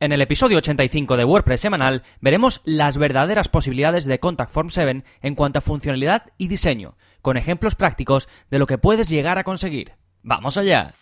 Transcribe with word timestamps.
En 0.00 0.12
el 0.12 0.22
episodio 0.22 0.58
85 0.58 1.16
de 1.16 1.24
WordPress 1.24 1.60
semanal 1.60 2.04
veremos 2.20 2.60
las 2.64 2.98
verdaderas 2.98 3.48
posibilidades 3.48 4.04
de 4.04 4.20
Contact 4.20 4.52
Form 4.52 4.70
7 4.70 5.02
en 5.22 5.34
cuanto 5.34 5.58
a 5.58 5.62
funcionalidad 5.62 6.26
y 6.38 6.46
diseño, 6.46 6.96
con 7.20 7.36
ejemplos 7.36 7.74
prácticos 7.74 8.28
de 8.48 8.60
lo 8.60 8.68
que 8.68 8.78
puedes 8.78 9.08
llegar 9.08 9.38
a 9.38 9.44
conseguir. 9.44 9.94
¡Vamos 10.22 10.56
allá! 10.56 10.94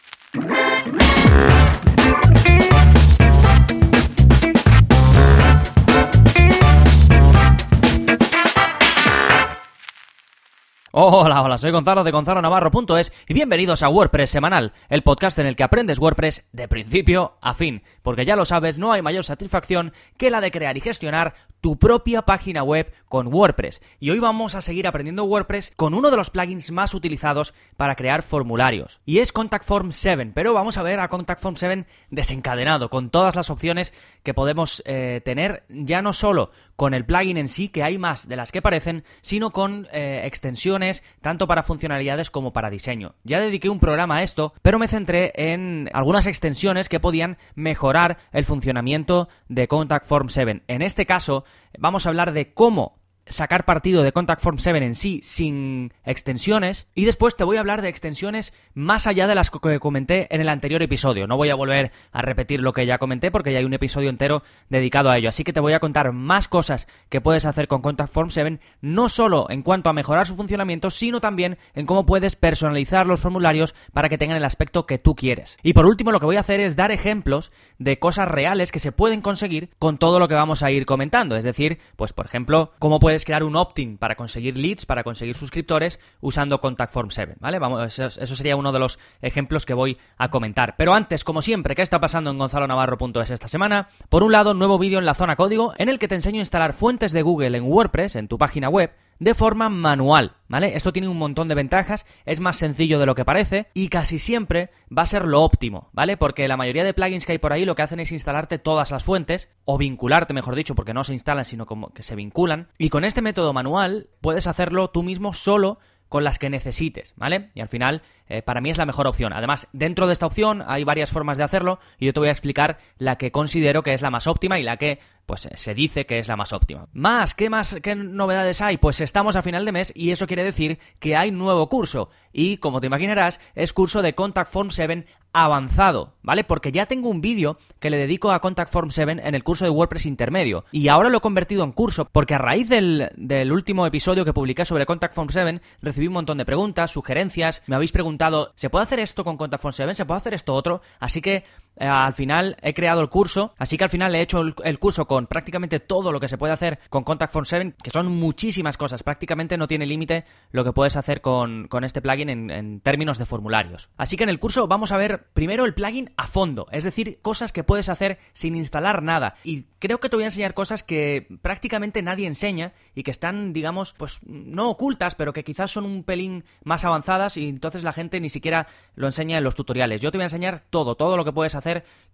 Hola, 10.98 11.42
hola, 11.42 11.58
soy 11.58 11.72
Gonzalo 11.72 12.04
de 12.04 12.10
Gonzalo 12.10 12.40
Navarro.es 12.40 13.12
y 13.28 13.34
bienvenidos 13.34 13.82
a 13.82 13.90
WordPress 13.90 14.30
Semanal, 14.30 14.72
el 14.88 15.02
podcast 15.02 15.38
en 15.38 15.44
el 15.44 15.54
que 15.54 15.62
aprendes 15.62 15.98
WordPress 15.98 16.46
de 16.52 16.68
principio 16.68 17.36
a 17.42 17.52
fin, 17.52 17.82
porque 18.00 18.24
ya 18.24 18.34
lo 18.34 18.46
sabes, 18.46 18.78
no 18.78 18.92
hay 18.92 19.02
mayor 19.02 19.22
satisfacción 19.22 19.92
que 20.16 20.30
la 20.30 20.40
de 20.40 20.50
crear 20.50 20.74
y 20.74 20.80
gestionar 20.80 21.34
tu 21.60 21.78
propia 21.78 22.22
página 22.22 22.62
web 22.62 22.92
con 23.08 23.32
WordPress. 23.32 23.80
Y 23.98 24.10
hoy 24.10 24.18
vamos 24.18 24.54
a 24.54 24.60
seguir 24.60 24.86
aprendiendo 24.86 25.24
WordPress 25.24 25.72
con 25.76 25.94
uno 25.94 26.10
de 26.10 26.16
los 26.16 26.30
plugins 26.30 26.70
más 26.70 26.94
utilizados 26.94 27.54
para 27.76 27.94
crear 27.94 28.22
formularios. 28.22 29.00
Y 29.04 29.18
es 29.18 29.32
Contact 29.32 29.64
Form 29.64 29.92
7, 29.92 30.32
pero 30.34 30.54
vamos 30.54 30.78
a 30.78 30.82
ver 30.82 31.00
a 31.00 31.08
Contact 31.08 31.40
Form 31.40 31.56
7 31.56 31.86
desencadenado, 32.10 32.90
con 32.90 33.10
todas 33.10 33.34
las 33.34 33.50
opciones 33.50 33.92
que 34.22 34.34
podemos 34.34 34.82
eh, 34.86 35.20
tener, 35.24 35.64
ya 35.68 36.02
no 36.02 36.12
solo 36.12 36.50
con 36.76 36.92
el 36.94 37.06
plugin 37.06 37.38
en 37.38 37.48
sí, 37.48 37.68
que 37.68 37.82
hay 37.82 37.98
más 37.98 38.28
de 38.28 38.36
las 38.36 38.52
que 38.52 38.62
parecen, 38.62 39.04
sino 39.22 39.50
con 39.50 39.88
eh, 39.92 40.22
extensiones 40.24 41.02
tanto 41.22 41.46
para 41.46 41.62
funcionalidades 41.62 42.30
como 42.30 42.52
para 42.52 42.70
diseño. 42.70 43.14
Ya 43.24 43.40
dediqué 43.40 43.68
un 43.68 43.80
programa 43.80 44.16
a 44.16 44.22
esto, 44.22 44.52
pero 44.62 44.78
me 44.78 44.88
centré 44.88 45.32
en 45.34 45.88
algunas 45.94 46.26
extensiones 46.26 46.88
que 46.88 47.00
podían 47.00 47.38
mejorar 47.54 48.18
el 48.32 48.44
funcionamiento 48.44 49.28
de 49.48 49.68
Contact 49.68 50.06
Form 50.06 50.28
7. 50.28 50.62
En 50.68 50.82
este 50.82 51.06
caso, 51.06 51.44
vamos 51.78 52.06
a 52.06 52.08
hablar 52.08 52.32
de 52.32 52.52
cómo 52.54 52.98
sacar 53.28 53.64
partido 53.64 54.02
de 54.02 54.12
Contact 54.12 54.42
Form 54.42 54.58
7 54.58 54.78
en 54.78 54.94
sí 54.94 55.20
sin 55.22 55.92
extensiones 56.04 56.86
y 56.94 57.04
después 57.04 57.36
te 57.36 57.44
voy 57.44 57.56
a 57.56 57.60
hablar 57.60 57.82
de 57.82 57.88
extensiones 57.88 58.52
más 58.74 59.06
allá 59.06 59.26
de 59.26 59.34
las 59.34 59.50
que 59.50 59.80
comenté 59.80 60.32
en 60.34 60.40
el 60.40 60.48
anterior 60.48 60.82
episodio. 60.82 61.26
No 61.26 61.36
voy 61.36 61.50
a 61.50 61.54
volver 61.54 61.92
a 62.12 62.22
repetir 62.22 62.60
lo 62.60 62.72
que 62.72 62.86
ya 62.86 62.98
comenté 62.98 63.30
porque 63.30 63.52
ya 63.52 63.58
hay 63.58 63.64
un 63.64 63.74
episodio 63.74 64.10
entero 64.10 64.42
dedicado 64.68 65.10
a 65.10 65.18
ello. 65.18 65.28
Así 65.28 65.44
que 65.44 65.52
te 65.52 65.60
voy 65.60 65.72
a 65.72 65.80
contar 65.80 66.12
más 66.12 66.48
cosas 66.48 66.86
que 67.08 67.20
puedes 67.20 67.44
hacer 67.44 67.68
con 67.68 67.82
Contact 67.82 68.12
Form 68.12 68.30
7, 68.30 68.60
no 68.80 69.08
solo 69.08 69.46
en 69.50 69.62
cuanto 69.62 69.90
a 69.90 69.92
mejorar 69.92 70.26
su 70.26 70.36
funcionamiento, 70.36 70.90
sino 70.90 71.20
también 71.20 71.58
en 71.74 71.86
cómo 71.86 72.06
puedes 72.06 72.36
personalizar 72.36 73.06
los 73.06 73.20
formularios 73.20 73.74
para 73.92 74.08
que 74.08 74.18
tengan 74.18 74.36
el 74.36 74.44
aspecto 74.44 74.86
que 74.86 74.98
tú 74.98 75.14
quieres. 75.14 75.58
Y 75.62 75.72
por 75.72 75.86
último, 75.86 76.12
lo 76.12 76.20
que 76.20 76.26
voy 76.26 76.36
a 76.36 76.40
hacer 76.40 76.60
es 76.60 76.76
dar 76.76 76.92
ejemplos 76.92 77.52
de 77.78 77.98
cosas 77.98 78.28
reales 78.28 78.72
que 78.72 78.78
se 78.78 78.92
pueden 78.92 79.20
conseguir 79.20 79.70
con 79.78 79.98
todo 79.98 80.18
lo 80.18 80.28
que 80.28 80.34
vamos 80.34 80.62
a 80.62 80.70
ir 80.70 80.86
comentando. 80.86 81.36
Es 81.36 81.44
decir, 81.44 81.78
pues 81.96 82.12
por 82.12 82.26
ejemplo, 82.26 82.72
cómo 82.78 83.00
puedes 83.00 83.15
crear 83.24 83.42
un 83.44 83.56
opt-in 83.56 83.98
para 83.98 84.16
conseguir 84.16 84.56
leads, 84.56 84.86
para 84.86 85.04
conseguir 85.04 85.34
suscriptores 85.34 85.98
usando 86.20 86.60
Contact 86.60 86.92
Form 86.92 87.10
7, 87.10 87.36
¿vale? 87.40 87.58
Vamos, 87.58 87.98
eso, 87.98 88.36
sería 88.36 88.56
uno 88.56 88.72
de 88.72 88.78
los 88.78 88.98
ejemplos 89.22 89.66
que 89.66 89.74
voy 89.74 89.98
a 90.18 90.30
comentar. 90.30 90.76
Pero 90.76 90.94
antes, 90.94 91.24
como 91.24 91.42
siempre, 91.42 91.74
¿qué 91.74 91.82
está 91.82 92.00
pasando 92.00 92.30
en 92.30 92.38
gonzalonavarro.es 92.38 93.30
esta 93.30 93.48
semana? 93.48 93.88
Por 94.08 94.22
un 94.22 94.32
lado, 94.32 94.54
nuevo 94.54 94.78
vídeo 94.78 94.98
en 94.98 95.06
la 95.06 95.14
zona 95.14 95.36
código 95.36 95.74
en 95.78 95.88
el 95.88 95.98
que 95.98 96.08
te 96.08 96.14
enseño 96.14 96.38
a 96.38 96.40
instalar 96.40 96.72
fuentes 96.72 97.12
de 97.12 97.22
Google 97.22 97.56
en 97.56 97.64
WordPress, 97.64 98.16
en 98.16 98.28
tu 98.28 98.38
página 98.38 98.68
web, 98.68 98.92
de 99.18 99.34
forma 99.34 99.68
manual, 99.68 100.36
¿vale? 100.48 100.76
Esto 100.76 100.92
tiene 100.92 101.08
un 101.08 101.18
montón 101.18 101.48
de 101.48 101.54
ventajas, 101.54 102.06
es 102.24 102.40
más 102.40 102.56
sencillo 102.56 102.98
de 102.98 103.06
lo 103.06 103.14
que 103.14 103.24
parece 103.24 103.68
y 103.74 103.88
casi 103.88 104.18
siempre 104.18 104.70
va 104.96 105.02
a 105.02 105.06
ser 105.06 105.24
lo 105.24 105.42
óptimo, 105.42 105.90
¿vale? 105.92 106.16
Porque 106.16 106.48
la 106.48 106.56
mayoría 106.56 106.84
de 106.84 106.94
plugins 106.94 107.26
que 107.26 107.32
hay 107.32 107.38
por 107.38 107.52
ahí 107.52 107.64
lo 107.64 107.74
que 107.74 107.82
hacen 107.82 108.00
es 108.00 108.12
instalarte 108.12 108.58
todas 108.58 108.90
las 108.90 109.04
fuentes 109.04 109.48
o 109.64 109.78
vincularte, 109.78 110.34
mejor 110.34 110.54
dicho, 110.54 110.74
porque 110.74 110.94
no 110.94 111.04
se 111.04 111.14
instalan 111.14 111.44
sino 111.44 111.66
como 111.66 111.90
que 111.90 112.02
se 112.02 112.14
vinculan 112.14 112.68
y 112.78 112.90
con 112.90 113.04
este 113.04 113.22
método 113.22 113.52
manual 113.52 114.08
puedes 114.20 114.46
hacerlo 114.46 114.90
tú 114.90 115.02
mismo 115.02 115.32
solo 115.32 115.78
con 116.08 116.24
las 116.24 116.38
que 116.38 116.50
necesites, 116.50 117.14
¿vale? 117.16 117.50
Y 117.54 117.60
al 117.60 117.68
final, 117.68 118.02
eh, 118.28 118.42
para 118.42 118.60
mí 118.60 118.70
es 118.70 118.78
la 118.78 118.86
mejor 118.86 119.06
opción. 119.06 119.32
Además, 119.34 119.68
dentro 119.72 120.06
de 120.06 120.12
esta 120.12 120.26
opción 120.26 120.62
hay 120.66 120.84
varias 120.84 121.10
formas 121.10 121.38
de 121.38 121.44
hacerlo 121.44 121.78
y 121.98 122.06
yo 122.06 122.12
te 122.12 122.20
voy 122.20 122.28
a 122.28 122.32
explicar 122.32 122.78
la 122.98 123.16
que 123.16 123.32
considero 123.32 123.82
que 123.82 123.94
es 123.94 124.02
la 124.02 124.10
más 124.10 124.26
óptima 124.26 124.58
y 124.58 124.62
la 124.62 124.76
que 124.76 125.00
pues 125.26 125.48
se 125.52 125.74
dice 125.74 126.06
que 126.06 126.20
es 126.20 126.28
la 126.28 126.36
más 126.36 126.52
óptima. 126.52 126.86
Más, 126.92 127.34
¿qué 127.34 127.50
más, 127.50 127.76
qué 127.82 127.96
novedades 127.96 128.60
hay? 128.60 128.76
Pues 128.76 129.00
estamos 129.00 129.34
a 129.34 129.42
final 129.42 129.64
de 129.64 129.72
mes 129.72 129.92
y 129.94 130.12
eso 130.12 130.28
quiere 130.28 130.44
decir 130.44 130.78
que 131.00 131.16
hay 131.16 131.32
nuevo 131.32 131.68
curso. 131.68 132.10
Y 132.32 132.58
como 132.58 132.80
te 132.80 132.86
imaginarás, 132.86 133.40
es 133.54 133.72
curso 133.72 134.02
de 134.02 134.14
Contact 134.14 134.52
Form 134.52 134.70
7 134.70 135.04
avanzado, 135.32 136.14
¿vale? 136.22 136.44
Porque 136.44 136.72
ya 136.72 136.86
tengo 136.86 137.10
un 137.10 137.20
vídeo 137.20 137.58
que 137.78 137.90
le 137.90 137.98
dedico 137.98 138.30
a 138.30 138.40
Contact 138.40 138.72
Form 138.72 138.90
7 138.90 139.20
en 139.22 139.34
el 139.34 139.42
curso 139.44 139.64
de 139.64 139.70
WordPress 139.70 140.06
intermedio. 140.06 140.64
Y 140.70 140.88
ahora 140.88 141.10
lo 141.10 141.18
he 141.18 141.20
convertido 141.20 141.64
en 141.64 141.72
curso 141.72 142.06
porque 142.06 142.34
a 142.34 142.38
raíz 142.38 142.68
del, 142.68 143.10
del 143.16 143.52
último 143.52 143.84
episodio 143.84 144.24
que 144.24 144.32
publiqué 144.32 144.64
sobre 144.64 144.86
Contact 144.86 145.14
Form 145.14 145.28
7 145.28 145.60
recibí 145.82 146.06
un 146.06 146.14
montón 146.14 146.38
de 146.38 146.46
preguntas, 146.46 146.90
sugerencias, 146.90 147.62
me 147.66 147.74
habéis 147.76 147.92
preguntado, 147.92 148.15
¿se 148.54 148.70
puede 148.70 148.84
hacer 148.84 149.00
esto 149.00 149.24
con 149.24 149.36
Form 149.58 149.72
7? 149.72 149.94
¿Se 149.94 150.04
puede 150.04 150.18
hacer 150.18 150.34
esto 150.34 150.54
otro? 150.54 150.80
Así 150.98 151.20
que 151.20 151.44
al 151.78 152.14
final 152.14 152.56
he 152.62 152.74
creado 152.74 153.00
el 153.00 153.08
curso, 153.08 153.54
así 153.58 153.76
que 153.76 153.84
al 153.84 153.90
final 153.90 154.14
he 154.14 154.20
hecho 154.20 154.40
el, 154.40 154.78
curso 154.78 155.06
con 155.06 155.26
prácticamente 155.26 155.80
todo 155.80 156.12
lo 156.12 156.20
que 156.20 156.28
se 156.28 156.38
puede 156.38 156.52
hacer 156.52 156.78
con 156.88 157.04
Contact 157.04 157.32
Form 157.32 157.44
7, 157.44 157.74
que 157.82 157.90
son 157.90 158.08
muchísimas 158.08 158.76
cosas, 158.76 159.02
prácticamente 159.02 159.56
no 159.56 159.68
tiene 159.68 159.86
límite 159.86 160.24
lo 160.50 160.64
que 160.64 160.72
puedes 160.72 160.96
hacer 160.96 161.20
con, 161.20 161.68
este 161.82 162.00
plugin 162.00 162.30
en, 162.30 162.50
en, 162.50 162.80
términos 162.80 163.18
de 163.18 163.26
formularios. 163.26 163.90
Así 163.96 164.16
que 164.16 164.24
en 164.24 164.30
el 164.30 164.38
curso 164.38 164.66
vamos 164.66 164.92
a 164.92 164.96
ver 164.96 165.26
primero 165.34 165.64
el 165.64 165.74
plugin 165.74 166.10
a 166.16 166.26
fondo, 166.26 166.66
es 166.72 166.84
decir, 166.84 167.18
cosas 167.20 167.52
que 167.52 167.64
puedes 167.64 167.88
hacer 167.88 168.18
sin 168.32 168.56
instalar 168.56 169.02
nada. 169.02 169.34
Y 169.44 169.64
creo 169.78 170.00
que 170.00 170.08
te 170.08 170.16
voy 170.16 170.24
a 170.24 170.28
enseñar 170.28 170.54
cosas 170.54 170.82
que 170.82 171.26
prácticamente 171.42 172.02
nadie 172.02 172.26
enseña 172.26 172.72
y 172.94 173.02
que 173.02 173.10
están, 173.10 173.52
digamos, 173.52 173.94
pues 173.96 174.20
no 174.24 174.70
ocultas, 174.70 175.14
pero 175.14 175.32
que 175.32 175.44
quizás 175.44 175.70
son 175.70 175.84
un 175.84 176.04
pelín 176.04 176.44
más 176.64 176.84
avanzadas 176.84 177.36
y 177.36 177.48
entonces 177.48 177.84
la 177.84 177.92
gente 177.92 178.20
ni 178.20 178.28
siquiera 178.28 178.66
lo 178.94 179.06
enseña 179.06 179.38
en 179.38 179.44
los 179.44 179.54
tutoriales. 179.54 180.00
Yo 180.00 180.10
te 180.10 180.18
voy 180.18 180.22
a 180.22 180.26
enseñar 180.26 180.60
todo, 180.60 180.94
todo 180.94 181.16
lo 181.16 181.24
que 181.24 181.32
puedes 181.32 181.54
hacer 181.54 181.65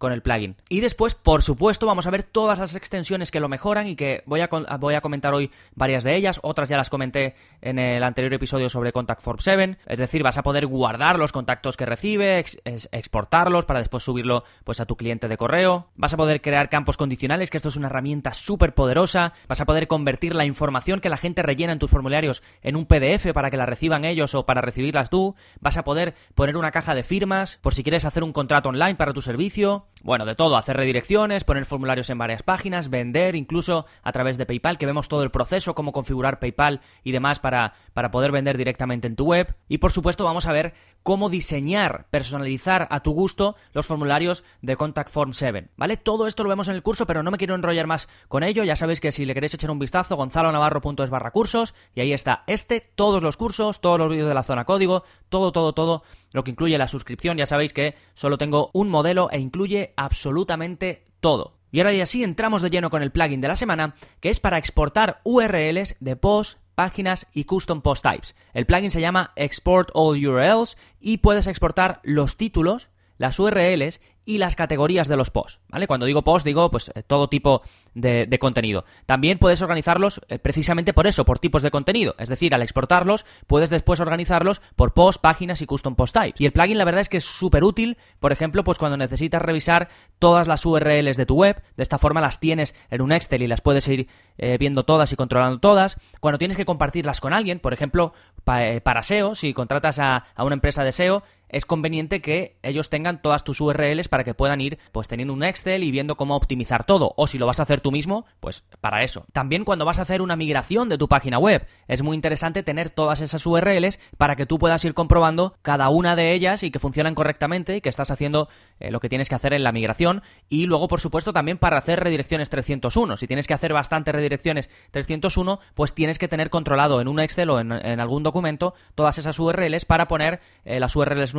con 0.03 0.13
el 0.13 0.21
plugin. 0.21 0.57
Y 0.69 0.81
después, 0.81 1.15
por 1.15 1.43
supuesto, 1.43 1.87
vamos 1.87 2.09
a 2.09 2.11
ver 2.11 2.25
todas 2.25 2.59
las 2.59 2.75
extensiones 2.75 3.31
que 3.31 3.39
lo 3.39 3.49
mejoran 3.49 3.87
y 3.87 3.95
que 3.95 4.25
voy 4.27 4.41
a, 4.41 4.49
voy 4.81 4.95
a 4.95 5.01
comentar 5.01 5.33
hoy 5.33 5.53
varias 5.77 6.03
de 6.03 6.17
ellas, 6.17 6.41
otras 6.43 6.69
ya 6.69 6.77
las 6.77 6.91
comenté 6.91 7.37
en 7.61 7.79
el 7.79 8.03
anterior 8.03 8.35
episodio 8.35 8.69
sobre 8.69 8.91
Contact 8.91 9.23
Form 9.23 9.39
7, 9.39 9.79
es 9.87 9.99
decir, 9.99 10.25
vas 10.25 10.39
a 10.39 10.43
poder 10.43 10.67
guardar 10.67 11.21
los 11.21 11.31
contactos 11.31 11.77
que 11.77 11.87
recibe, 11.87 12.45
exportarlos 12.65 13.65
para 13.65 13.79
después 13.79 14.03
subirlo 14.03 14.43
pues 14.65 14.81
a 14.81 14.87
tu 14.87 14.97
cliente 14.97 15.29
de 15.29 15.37
correo, 15.37 15.87
vas 15.95 16.15
a 16.15 16.17
poder 16.17 16.41
crear 16.41 16.69
campos 16.69 16.97
condicionales, 16.97 17.49
que 17.49 17.59
esto 17.59 17.69
es 17.69 17.77
una 17.77 17.87
herramienta 17.87 18.35
súper 18.35 18.75
poderosa, 18.75 19.35
vas 19.47 19.61
a 19.61 19.67
poder 19.67 19.87
convertir 19.87 20.35
la 20.35 20.45
información 20.45 20.99
que 20.99 21.11
la 21.11 21.17
gente 21.17 21.43
rellena 21.43 21.75
en 21.75 21.79
tus 21.79 21.93
formularios 21.93 22.43
en 22.63 22.75
un 22.75 22.87
PDF 22.87 23.33
para 23.33 23.51
que 23.51 23.57
la 23.57 23.67
reciban 23.67 24.05
ellos 24.05 24.35
o 24.35 24.47
para 24.47 24.63
recibirlas 24.63 25.11
tú, 25.11 25.37
vas 25.61 25.77
a 25.77 25.85
poder 25.85 26.15
poner 26.35 26.57
una 26.57 26.73
caja 26.73 26.97
de 26.97 27.05
firmas 27.05 27.61
por 27.63 27.73
si 27.73 27.85
quieres 27.85 28.05
hacer 28.05 28.25
un 28.25 28.33
contrato 28.33 28.71
online 28.71 28.97
para 28.97 29.13
tu 29.13 29.23
servicio, 29.23 29.42
servicio 29.43 29.92
bueno, 30.03 30.27
de 30.27 30.35
todo, 30.35 30.57
hacer 30.57 30.77
redirecciones, 30.77 31.45
poner 31.45 31.65
formularios 31.65 32.11
en 32.11 32.19
varias 32.19 32.43
páginas, 32.43 32.91
vender 32.91 33.37
incluso 33.37 33.87
a 34.03 34.13
través 34.13 34.37
de 34.37 34.47
PayPal, 34.47 34.79
que 34.79 34.87
vemos 34.87 35.09
todo 35.09 35.23
el 35.23 35.31
proceso, 35.31 35.75
cómo 35.75 35.93
configurar 35.93 36.41
PayPal 36.41 36.81
y 37.05 37.13
demás 37.13 37.39
para, 37.39 37.75
para 37.93 38.11
poder 38.11 38.33
vender 38.33 38.59
directamente 38.59 39.07
en 39.07 39.17
tu 39.17 39.25
web. 39.25 39.55
Y 39.69 39.79
por 39.79 39.93
supuesto 39.93 40.25
vamos 40.25 40.47
a 40.47 40.53
ver 40.53 40.75
cómo 41.03 41.29
diseñar, 41.29 42.07
personalizar 42.11 42.89
a 42.91 43.01
tu 43.01 43.13
gusto 43.13 43.57
los 43.73 43.87
formularios 43.87 44.45
de 44.61 44.77
Contact 44.77 45.11
Form 45.11 45.33
7, 45.33 45.69
¿vale? 45.77 45.97
Todo 45.97 46.27
esto 46.27 46.43
lo 46.43 46.49
vemos 46.49 46.69
en 46.69 46.75
el 46.75 46.83
curso, 46.83 47.07
pero 47.07 47.23
no 47.23 47.31
me 47.31 47.39
quiero 47.39 47.55
enrollar 47.55 47.87
más 47.87 48.09
con 48.29 48.43
ello. 48.43 48.65
Ya 48.65 48.77
sabéis 48.77 49.01
que 49.01 49.13
si 49.13 49.25
le 49.25 49.35
queréis 49.35 49.55
echar 49.55 49.71
un 49.71 49.79
vistazo, 49.79 50.17
gonzalonavarro.es 50.17 51.11
barra 51.11 51.31
cursos, 51.31 51.75
y 51.95 52.01
ahí 52.01 52.13
está 52.13 52.45
este, 52.47 52.81
todos 52.81 53.23
los 53.23 53.37
cursos, 53.37 53.81
todos 53.81 53.99
los 53.99 54.11
vídeos 54.11 54.29
de 54.29 54.35
la 54.35 54.43
zona 54.43 54.65
código, 54.65 55.05
todo, 55.29 55.53
todo, 55.53 55.73
todo 55.73 56.03
lo 56.33 56.45
que 56.45 56.51
incluye 56.51 56.79
la 56.79 56.89
suscripción. 56.89 57.37
Ya 57.37 57.47
sabéis 57.47 57.73
que 57.73 57.95
solo 58.15 58.39
tengo 58.39 58.71
un 58.73 58.89
modelo 58.89 59.29
e 59.31 59.39
incluye 59.39 59.92
absolutamente 59.97 61.05
todo. 61.21 61.59
Y 61.71 61.81
ahora 61.81 61.95
y 61.95 62.01
así 62.01 62.23
entramos 62.23 62.61
de 62.61 62.71
lleno 62.71 62.91
con 62.91 63.03
el 63.03 63.13
plugin 63.13 63.41
de 63.41 63.49
la 63.49 63.57
semana, 63.57 63.95
que 64.21 64.29
es 64.29 64.41
para 64.41 64.59
exportar 64.59 65.21
URLs 65.25 65.97
de 66.01 66.17
posts, 66.17 66.59
páginas 66.75 67.27
y 67.33 67.45
custom 67.45 67.81
post 67.81 68.05
types. 68.05 68.35
El 68.53 68.67
plugin 68.67 68.91
se 68.91 69.01
llama 69.01 69.33
Export 69.37 69.91
All 69.95 70.25
URLs 70.25 70.77
y 71.01 71.19
puedes 71.19 71.47
exportar 71.47 72.01
los 72.03 72.37
títulos, 72.37 72.89
las 73.23 73.39
URLs 73.39 74.01
y 74.25 74.39
las 74.39 74.57
categorías 74.57 75.07
de 75.07 75.17
los 75.17 75.31
posts, 75.31 75.61
¿vale? 75.69 75.87
Cuando 75.87 76.07
digo 76.07 76.23
post 76.23 76.45
digo 76.45 76.71
pues 76.71 76.91
eh, 76.95 77.03
todo 77.05 77.29
tipo 77.29 77.63
de, 77.95 78.39
contenido. 78.41 78.85
También 79.07 79.39
puedes 79.39 79.63
organizarlos 79.63 80.21
eh, 80.29 80.39
precisamente 80.39 80.93
por 80.93 81.07
eso, 81.07 81.25
por 81.25 81.39
tipos 81.39 81.63
de 81.63 81.71
contenido. 81.71 82.17
Es 82.19 82.29
decir, 82.29 82.53
al 82.55 82.63
exportarlos 82.63 83.25
puedes 83.47 83.71
después 83.71 84.01
organizarlos 84.01 84.61
por 84.75 84.93
post, 84.93 85.21
páginas 85.21 85.63
y 85.63 85.67
custom 85.67 85.95
post 85.95 86.15
types. 86.15 86.41
Y 86.41 86.47
el 86.47 86.53
plugin 86.53 86.79
la 86.79 86.85
verdad 86.85 87.03
es 87.03 87.09
que 87.09 87.19
es 87.19 87.25
súper 87.25 87.63
útil, 87.63 87.97
por 88.19 88.33
ejemplo, 88.33 88.65
pues 88.65 88.79
cuando 88.79 88.97
necesitas 88.97 89.41
revisar 89.41 89.89
todas 90.19 90.49
las 90.49 90.67
URLs 90.67 91.17
de 91.17 91.27
tu 91.27 91.37
web, 91.37 91.63
de 91.77 91.83
esta 91.83 91.99
forma 91.99 92.21
las 92.21 92.41
tienes 92.41 92.75
en 92.91 93.03
un 93.03 93.13
Excel 93.13 93.43
y 93.43 93.47
las 93.47 93.61
puedes 93.61 93.87
ir 93.87 94.09
eh, 94.39 94.57
viendo 94.59 94.85
todas 94.85 95.13
y 95.13 95.17
controlando 95.17 95.61
todas. 95.61 95.97
Cuando 96.21 96.39
tienes 96.39 96.57
que 96.57 96.65
compartirlas 96.65 97.21
con 97.21 97.33
alguien, 97.33 97.61
por 97.61 97.73
ejemplo, 97.73 98.15
para 98.43 99.03
SEO, 99.03 99.37
si 99.37 99.53
contratas 99.53 100.01
a, 100.01 100.25
a 100.35 100.45
una 100.45 100.55
empresa 100.55 100.83
de 100.83 100.91
SEO, 100.91 101.23
es 101.53 101.67
conveniente 101.67 102.21
que 102.21 102.57
ellos 102.63 102.91
tengan 102.91 103.23
todas 103.23 103.45
tus 103.45 103.61
URLs 103.61 104.09
para 104.09 104.25
que 104.25 104.35
puedan 104.35 104.61
ir 104.61 104.79
pues 104.91 105.07
teniendo 105.07 105.35
un 105.35 105.45
Excel 105.45 105.85
y 105.85 105.91
viendo 105.91 106.17
cómo 106.17 106.35
optimizar 106.35 106.85
todo. 106.85 107.15
O 107.17 107.27
si 107.27 107.39
lo 107.39 107.47
vas 107.47 107.61
a 107.61 107.63
hacer 107.63 107.81
tú 107.81 107.93
mismo, 107.93 108.27
pues 108.41 108.65
para 108.81 109.05
eso. 109.05 109.27
También 109.33 109.65
cuando 109.65 109.85
vas 109.85 109.99
a 109.99 110.03
hacer 110.03 110.23
una 110.23 110.35
migración 110.35 110.89
de 110.89 110.99
tu 110.99 111.09
página 111.09 111.39
web, 111.39 111.67
es 111.87 112.03
muy 112.03 112.17
interesante 112.17 112.63
tener 112.63 112.91
todas 112.91 113.21
esas 113.21 113.47
URLs 113.47 114.01
para 114.17 114.35
que 114.35 114.47
tú 114.47 114.59
puedas 114.59 114.85
ir 114.85 114.95
comprobando 114.95 115.55
cada 115.63 115.89
una 115.91 116.17
de 116.17 116.33
ellas 116.33 116.63
y 116.63 116.71
que 116.71 116.79
funcionan 116.79 117.15
correctamente 117.15 117.77
y 117.77 117.81
que 117.81 117.89
estás 117.89 118.11
haciendo 118.11 118.49
eh, 118.81 118.91
lo 118.91 119.01
que 119.01 119.09
tienes 119.09 119.29
que 119.29 119.35
hacer 119.35 119.53
en 119.53 119.63
la 119.63 119.73
migración. 119.73 120.23
Y 120.49 120.67
luego, 120.67 120.89
por 120.89 121.01
supuesto, 121.01 121.33
también 121.33 121.59
para 121.59 121.79
hacer 121.79 122.01
redirecciones 122.01 122.49
301. 122.49 123.19
Si 123.19 123.27
tienes 123.27 123.47
que 123.47 123.55
hacer 123.55 123.75
bastantes 123.75 124.15
redirecciones 124.15 124.71
301, 124.91 125.61
pues 125.75 125.95
tienes 125.95 126.19
que 126.19 126.29
tener 126.29 126.49
controlado 126.49 127.01
en 127.01 127.09
un 127.09 127.21
Excel 127.21 127.51
o 127.51 127.61
en, 127.61 127.73
algún 127.73 128.23
documento 128.23 128.75
todas 128.95 129.19
esas 129.19 129.39
URLs 129.39 129.85
para 129.85 130.09
poner 130.09 130.41
eh, 130.65 130.81
las 130.81 130.97
URLs 130.97 131.35